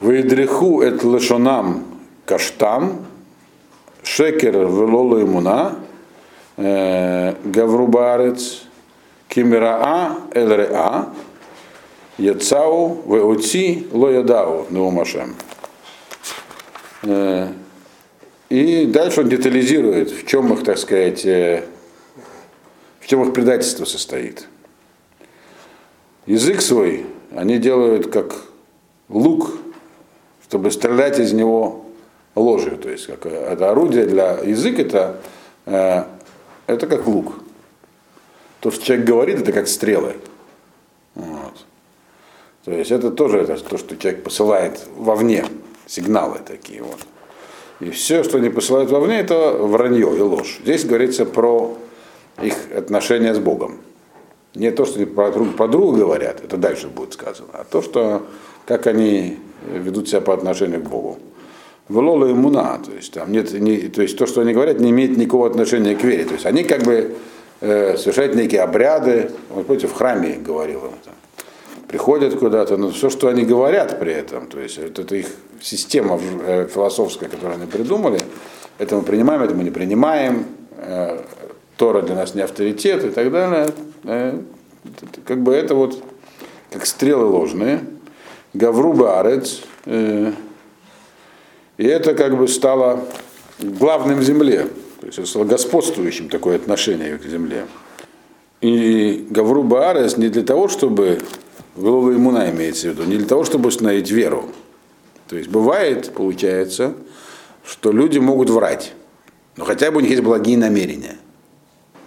Вейдриху 0.00 0.82
эт 0.82 1.02
лешонам 1.02 1.97
каштам, 2.28 3.06
шекер 4.02 4.52
велолу 4.52 5.22
имуна, 5.22 5.76
гаврубарец, 6.56 8.62
кимираа 9.28 10.18
элреа, 10.34 11.08
яцау 12.18 13.02
веоци 13.06 13.86
лоядау 13.92 14.66
неумашем. 14.68 15.34
И 18.50 18.86
дальше 18.86 19.22
он 19.22 19.28
детализирует, 19.30 20.10
в 20.10 20.26
чем 20.26 20.52
их, 20.52 20.64
так 20.64 20.78
сказать, 20.78 21.24
в 21.24 23.06
чем 23.06 23.22
их 23.22 23.32
предательство 23.32 23.86
состоит. 23.86 24.46
Язык 26.26 26.60
свой 26.60 27.06
они 27.34 27.56
делают 27.56 28.12
как 28.12 28.34
лук, 29.08 29.50
чтобы 30.46 30.70
стрелять 30.70 31.18
из 31.18 31.32
него 31.32 31.86
ложью. 32.38 32.78
То 32.78 32.88
есть 32.88 33.06
как, 33.06 33.26
э, 33.26 33.52
это 33.52 33.70
орудие 33.70 34.06
для 34.06 34.38
язык 34.38 34.78
это, 34.78 35.20
э, 35.66 36.04
это 36.66 36.86
как 36.86 37.06
лук. 37.06 37.34
То, 38.60 38.70
что 38.70 38.84
человек 38.84 39.06
говорит, 39.06 39.40
это 39.40 39.52
как 39.52 39.68
стрелы. 39.68 40.16
Вот. 41.14 41.54
То 42.64 42.72
есть 42.72 42.90
это 42.90 43.10
тоже 43.10 43.38
это, 43.38 43.56
то, 43.56 43.78
что 43.78 43.96
человек 43.96 44.22
посылает 44.22 44.80
вовне, 44.96 45.44
сигналы 45.86 46.38
такие 46.46 46.82
вот. 46.82 46.98
И 47.80 47.90
все, 47.90 48.24
что 48.24 48.38
они 48.38 48.50
посылают 48.50 48.90
вовне, 48.90 49.20
это 49.20 49.52
вранье 49.52 50.16
и 50.16 50.20
ложь. 50.20 50.58
Здесь 50.62 50.84
говорится 50.84 51.24
про 51.24 51.78
их 52.42 52.54
отношения 52.76 53.34
с 53.34 53.38
Богом. 53.38 53.78
Не 54.54 54.72
то, 54.72 54.84
что 54.84 54.96
они 54.96 55.06
про 55.06 55.30
друг 55.30 55.56
по 55.56 55.68
другу 55.68 55.96
говорят, 55.96 56.42
это 56.42 56.56
дальше 56.56 56.88
будет 56.88 57.12
сказано, 57.12 57.50
а 57.52 57.64
то, 57.64 57.80
что 57.82 58.26
как 58.66 58.86
они 58.86 59.38
ведут 59.66 60.08
себя 60.08 60.20
по 60.20 60.34
отношению 60.34 60.82
к 60.82 60.88
Богу. 60.88 61.18
Влола 61.88 62.30
иммуна, 62.30 62.78
то 62.84 62.92
есть 62.92 63.12
там 63.12 63.32
нет, 63.32 63.52
не, 63.52 63.78
то 63.88 64.02
есть 64.02 64.18
то, 64.18 64.26
что 64.26 64.42
они 64.42 64.52
говорят, 64.52 64.78
не 64.78 64.90
имеет 64.90 65.16
никакого 65.16 65.46
отношения 65.46 65.94
к 65.94 66.04
вере. 66.04 66.24
То 66.24 66.34
есть 66.34 66.44
они 66.44 66.64
как 66.64 66.82
бы 66.82 67.16
э, 67.60 67.96
совершают 67.96 68.34
некие 68.34 68.60
обряды, 68.60 69.30
вот 69.48 69.66
помните, 69.66 69.86
в 69.86 69.94
храме 69.94 70.34
говорил 70.36 70.80
им 70.80 70.92
это. 71.02 71.10
Приходят 71.86 72.38
куда-то, 72.38 72.76
но 72.76 72.90
все, 72.90 73.08
что 73.08 73.28
они 73.28 73.44
говорят 73.44 73.98
при 73.98 74.12
этом, 74.12 74.46
то 74.48 74.60
есть 74.60 74.76
это, 74.76 75.00
это 75.02 75.16
их 75.16 75.28
система 75.62 76.20
э, 76.46 76.68
философская, 76.72 77.30
которую 77.30 77.56
они 77.56 77.66
придумали, 77.66 78.20
это 78.76 78.96
мы 78.96 79.02
принимаем, 79.02 79.42
это 79.42 79.54
мы 79.54 79.64
не 79.64 79.70
принимаем, 79.70 80.44
э, 80.76 81.20
Тора 81.78 82.02
для 82.02 82.16
нас 82.16 82.34
не 82.34 82.42
авторитет 82.42 83.04
и 83.04 83.08
так 83.10 83.30
далее. 83.30 83.68
Э, 84.04 84.38
это- 84.84 85.20
как 85.24 85.40
бы 85.42 85.54
это 85.54 85.74
вот 85.74 86.02
как 86.70 86.84
стрелы 86.84 87.24
ложные. 87.24 87.80
Гавруба 88.52 89.20
Арец. 89.20 89.62
э, 89.86 90.32
и 91.78 91.86
это 91.86 92.14
как 92.14 92.36
бы 92.36 92.46
стало 92.48 93.06
главным 93.60 94.18
в 94.18 94.22
земле. 94.22 94.68
То 95.00 95.06
есть 95.06 95.18
это 95.18 95.26
стало 95.26 95.44
господствующим 95.44 96.28
такое 96.28 96.56
отношение 96.56 97.16
к 97.16 97.24
земле. 97.24 97.66
И 98.60 99.26
Гавруба 99.30 99.90
Арес 99.90 100.16
не 100.16 100.28
для 100.28 100.42
того, 100.42 100.68
чтобы 100.68 101.20
Голова 101.76 102.12
иммуна 102.12 102.50
имеется 102.50 102.88
в 102.88 102.90
виду, 102.92 103.04
не 103.04 103.16
для 103.16 103.26
того, 103.26 103.44
чтобы 103.44 103.68
установить 103.68 104.10
веру. 104.10 104.46
То 105.28 105.36
есть 105.36 105.48
бывает, 105.48 106.12
получается, 106.12 106.94
что 107.64 107.92
люди 107.92 108.18
могут 108.18 108.50
врать, 108.50 108.92
но 109.56 109.64
хотя 109.64 109.92
бы 109.92 109.98
у 109.98 110.00
них 110.00 110.10
есть 110.10 110.22
благие 110.22 110.58
намерения. 110.58 111.16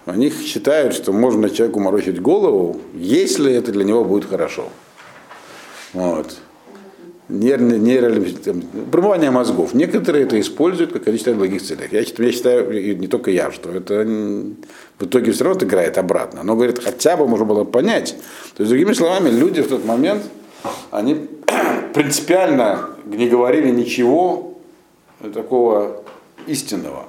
Они 0.04 0.30
считают, 0.30 0.94
что 0.94 1.12
можно 1.12 1.48
человеку 1.48 1.80
морочить 1.80 2.20
голову, 2.20 2.80
если 2.92 3.52
это 3.52 3.72
для 3.72 3.84
него 3.84 4.04
будет 4.04 4.28
хорошо. 4.28 4.68
Вот. 5.94 6.36
Нервное, 7.32 7.78
нейро- 7.78 8.38
там, 8.44 8.62
промывание 8.90 9.30
мозгов. 9.30 9.74
Некоторые 9.74 10.24
это 10.24 10.38
используют, 10.38 10.92
как 10.92 11.08
они 11.08 11.16
считают, 11.16 11.36
в 11.36 11.40
благих 11.40 11.62
целях. 11.62 11.92
Я, 11.92 12.00
я 12.00 12.32
считаю, 12.32 12.98
не 12.98 13.06
только 13.06 13.30
я, 13.30 13.50
что 13.50 13.70
это 13.70 14.04
в 14.98 15.04
итоге 15.04 15.32
все 15.32 15.44
равно 15.44 15.66
играет 15.66 15.96
обратно. 15.98 16.42
Но, 16.42 16.54
говорит, 16.54 16.82
хотя 16.82 17.16
бы 17.16 17.26
можно 17.26 17.46
было 17.46 17.64
понять. 17.64 18.16
То 18.56 18.62
есть, 18.62 18.70
другими 18.70 18.92
словами, 18.92 19.30
люди 19.30 19.62
в 19.62 19.68
тот 19.68 19.84
момент, 19.84 20.22
они 20.90 21.28
принципиально 21.94 22.90
не 23.06 23.28
говорили 23.28 23.70
ничего 23.70 24.58
такого 25.34 26.02
истинного. 26.46 27.06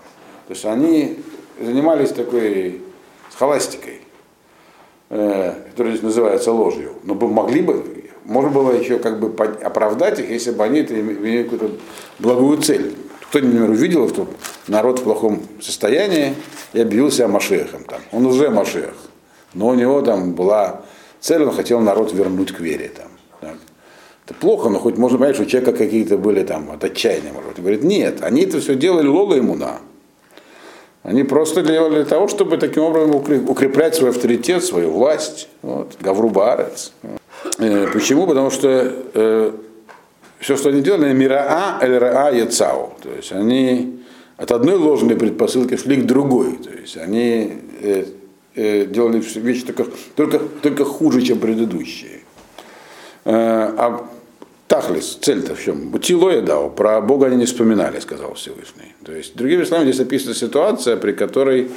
То 0.47 0.53
есть 0.53 0.65
они 0.65 1.17
занимались 1.59 2.09
такой 2.09 2.81
схоластикой, 3.31 4.01
э, 5.09 5.53
которая 5.69 5.93
здесь 5.93 6.03
называется 6.03 6.51
ложью. 6.51 6.93
Но 7.03 7.15
могли 7.15 7.61
бы, 7.61 7.92
можно 8.25 8.49
было 8.49 8.71
еще 8.71 8.99
как 8.99 9.19
бы 9.19 9.33
оправдать 9.63 10.19
их, 10.19 10.29
если 10.29 10.51
бы 10.51 10.63
они 10.63 10.81
имели 10.81 11.43
какую-то 11.43 11.71
благую 12.19 12.57
цель. 12.61 12.95
Кто-нибудь, 13.29 13.53
например, 13.53 13.71
увидел, 13.71 14.09
что 14.09 14.27
народ 14.67 14.99
в 14.99 15.03
плохом 15.03 15.41
состоянии 15.61 16.35
и 16.73 16.81
объявил 16.81 17.09
себя 17.11 17.27
Машехом. 17.27 17.83
Там. 17.83 17.99
Он 18.11 18.25
уже 18.25 18.49
Машех. 18.49 18.93
Но 19.53 19.69
у 19.69 19.73
него 19.73 20.01
там 20.01 20.33
была 20.33 20.81
цель, 21.19 21.43
он 21.43 21.53
хотел 21.53 21.79
народ 21.79 22.13
вернуть 22.13 22.51
к 22.51 22.59
вере. 22.59 22.91
Там. 22.95 23.07
Это 24.25 24.33
плохо, 24.35 24.69
но 24.69 24.79
хоть 24.79 24.97
можно 24.97 25.17
понять, 25.17 25.35
что 25.35 25.43
у 25.43 25.47
человека 25.47 25.73
какие-то 25.73 26.17
были 26.17 26.43
там 26.43 26.71
от 26.71 26.83
отчаяния, 26.83 27.33
может 27.33 27.49
быть. 27.49 27.57
Он 27.57 27.63
говорит, 27.63 27.83
нет, 27.83 28.21
они 28.21 28.43
это 28.43 28.61
все 28.61 28.75
делали 28.75 29.07
лола 29.07 29.37
имуна. 29.37 29.79
Они 31.01 31.23
просто 31.23 31.61
делали 31.61 31.95
для 31.95 32.05
того, 32.05 32.29
чтобы 32.29 32.57
таким 32.57 32.83
образом 32.83 33.11
укреп- 33.11 33.49
укреплять 33.49 33.95
свой 33.95 34.11
авторитет, 34.11 34.63
свою 34.63 34.91
власть. 34.91 35.49
Вот, 35.61 35.97
Гавру 35.99 36.29
Баарец. 36.29 36.93
Э, 37.59 37.87
Почему? 37.91 38.27
Потому 38.27 38.49
что 38.49 39.53
все, 40.43 40.57
что 40.57 40.69
они 40.69 40.81
делали, 40.81 41.13
мира 41.13 41.45
А, 41.47 41.79
ЛРА, 41.81 42.31
Яцау. 42.31 42.93
То 43.01 43.09
есть 43.15 43.31
они 43.31 44.03
от 44.37 44.51
одной 44.51 44.75
ложной 44.75 45.15
предпосылки 45.15 45.77
шли 45.77 45.97
к 45.97 46.05
другой. 46.05 46.57
То 46.57 46.69
есть 46.69 46.97
они 46.97 47.59
э, 47.81 48.05
э, 48.55 48.85
делали 48.85 49.23
вещи 49.35 49.65
только, 49.65 49.85
только, 50.15 50.39
только 50.39 50.83
хуже, 50.83 51.21
чем 51.21 51.39
предыдущие. 51.39 52.19
Э, 53.23 53.31
а 53.77 54.09
Тахлис, 54.67 55.17
цель-то 55.21 55.55
в 55.55 55.63
чем? 55.63 55.89
Бутилоя 55.89 56.41
дал, 56.41 56.69
про 56.69 56.99
Бога 56.99 57.27
они 57.27 57.37
не 57.37 57.45
вспоминали, 57.45 57.99
сказал 57.99 58.33
Всевышний. 58.33 58.95
То 59.05 59.13
есть, 59.13 59.35
другими 59.35 59.63
словами, 59.63 59.91
здесь 59.91 60.05
описана 60.05 60.35
ситуация, 60.35 60.97
при 60.97 61.13
которой 61.13 61.69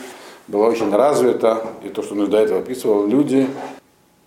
была 0.49 0.69
очень 0.69 0.91
развита, 0.91 1.63
и 1.85 1.89
то, 1.89 2.03
что 2.03 2.15
он 2.15 2.29
до 2.31 2.39
этого 2.39 2.61
описывал, 2.61 3.07
люди 3.07 3.47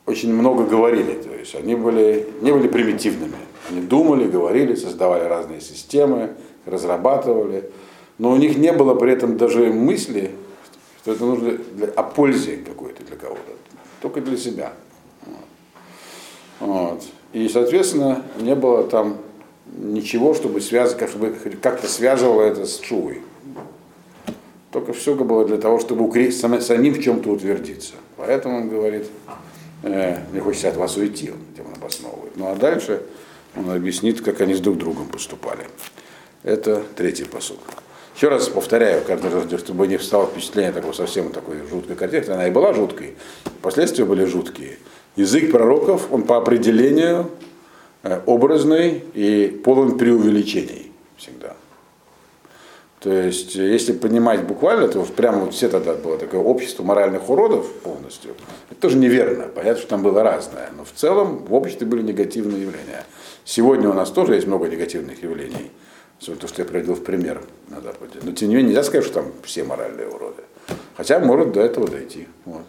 очень 0.09 0.33
много 0.33 0.65
говорили, 0.65 1.13
то 1.13 1.33
есть 1.35 1.55
они 1.55 1.75
были, 1.75 2.27
не 2.41 2.51
были 2.51 2.67
примитивными. 2.67 3.37
Они 3.69 3.81
думали, 3.81 4.27
говорили, 4.27 4.73
создавали 4.73 5.25
разные 5.25 5.61
системы, 5.61 6.31
разрабатывали, 6.65 7.69
но 8.17 8.31
у 8.31 8.35
них 8.37 8.57
не 8.57 8.73
было 8.73 8.95
при 8.95 9.13
этом 9.13 9.37
даже 9.37 9.71
мысли, 9.71 10.31
что 11.01 11.13
это 11.13 11.23
нужно 11.23 11.57
для, 11.75 11.87
о 11.87 12.03
пользе 12.03 12.57
какой-то 12.57 13.03
для 13.03 13.15
кого-то, 13.15 13.51
только 14.01 14.21
для 14.21 14.37
себя. 14.37 14.73
Вот. 16.59 17.03
И, 17.31 17.47
соответственно, 17.47 18.23
не 18.39 18.55
было 18.55 18.83
там 18.83 19.17
ничего, 19.77 20.33
чтобы, 20.33 20.59
связ... 20.61 20.97
чтобы 21.09 21.35
как-то 21.61 21.87
связывало 21.87 22.41
это 22.41 22.65
с 22.65 22.81
Шувой. 22.81 23.21
Только 24.71 24.93
все 24.93 25.15
было 25.15 25.45
для 25.45 25.57
того, 25.57 25.79
чтобы 25.79 26.05
укрепить, 26.05 26.37
самим 26.37 26.93
в 26.93 27.01
чем-то 27.01 27.29
утвердиться. 27.29 27.93
Поэтому 28.17 28.57
он 28.57 28.69
говорит, 28.69 29.05
э, 29.83 30.19
мне 30.31 30.41
хочется 30.41 30.69
от 30.69 30.77
вас 30.77 30.97
уйти, 30.97 31.31
этим 31.53 31.67
он 31.67 31.73
обосновывает. 31.75 32.35
Ну 32.35 32.51
а 32.51 32.55
дальше 32.55 33.01
он 33.55 33.69
объяснит, 33.71 34.21
как 34.21 34.41
они 34.41 34.53
с 34.53 34.59
друг 34.59 34.77
другом 34.77 35.07
поступали. 35.07 35.65
Это 36.43 36.83
третий 36.95 37.25
посыл. 37.25 37.57
Еще 38.15 38.27
раз 38.27 38.49
повторяю, 38.49 39.03
каждый 39.05 39.31
раз, 39.31 39.45
чтобы 39.61 39.87
не 39.87 39.97
встало 39.97 40.27
впечатление 40.27 40.71
такого 40.73 40.91
совсем 40.91 41.31
такой 41.31 41.57
жуткой 41.69 41.95
картины, 41.95 42.33
она 42.33 42.47
и 42.47 42.51
была 42.51 42.73
жуткой, 42.73 43.15
последствия 43.61 44.03
были 44.03 44.25
жуткие. 44.25 44.77
Язык 45.15 45.51
пророков, 45.51 46.11
он 46.11 46.23
по 46.23 46.37
определению 46.37 47.31
э, 48.03 48.19
образный 48.25 49.03
и 49.13 49.47
полон 49.63 49.97
преувеличений. 49.97 50.88
То 52.99 53.09
есть, 53.11 53.55
если 53.55 53.93
понимать 53.93 54.43
буквально, 54.43 54.89
то 54.89 55.01
прямо 55.03 55.45
вот 55.45 55.53
все 55.53 55.69
тогда 55.69 55.93
было 55.93 56.17
такое 56.17 56.41
общество 56.41 56.83
моральных 56.83 57.29
уродов 57.29 57.71
полностью. 57.75 58.35
Это 58.69 58.81
тоже 58.81 58.97
неверно. 58.97 59.45
Понятно, 59.45 59.79
что 59.79 59.89
там 59.89 60.03
было 60.03 60.21
разное. 60.21 60.69
Но 60.75 60.83
в 60.83 60.91
целом 60.91 61.45
в 61.45 61.53
обществе 61.53 61.87
были 61.87 62.01
негативные 62.01 62.61
явления. 62.63 63.05
Сегодня 63.45 63.89
у 63.89 63.93
нас 63.93 64.11
тоже 64.11 64.35
есть 64.35 64.47
много 64.47 64.67
негативных 64.67 65.23
явлений. 65.23 65.71
То, 66.19 66.47
что 66.47 66.61
я 66.61 66.67
приводил 66.67 66.95
в 66.95 67.03
пример 67.03 67.41
на 67.69 67.79
Западе. 67.79 68.19
Но 68.21 68.33
тем 68.33 68.49
не 68.49 68.55
менее 68.55 68.71
нельзя 68.71 68.83
сказать, 68.83 69.05
что 69.05 69.21
там 69.21 69.31
все 69.43 69.63
моральные 69.63 70.07
уроды. 70.09 70.43
Хотя 70.97 71.19
может 71.19 71.53
до 71.53 71.61
этого 71.61 71.87
дойти. 71.87 72.27
Вот. 72.43 72.63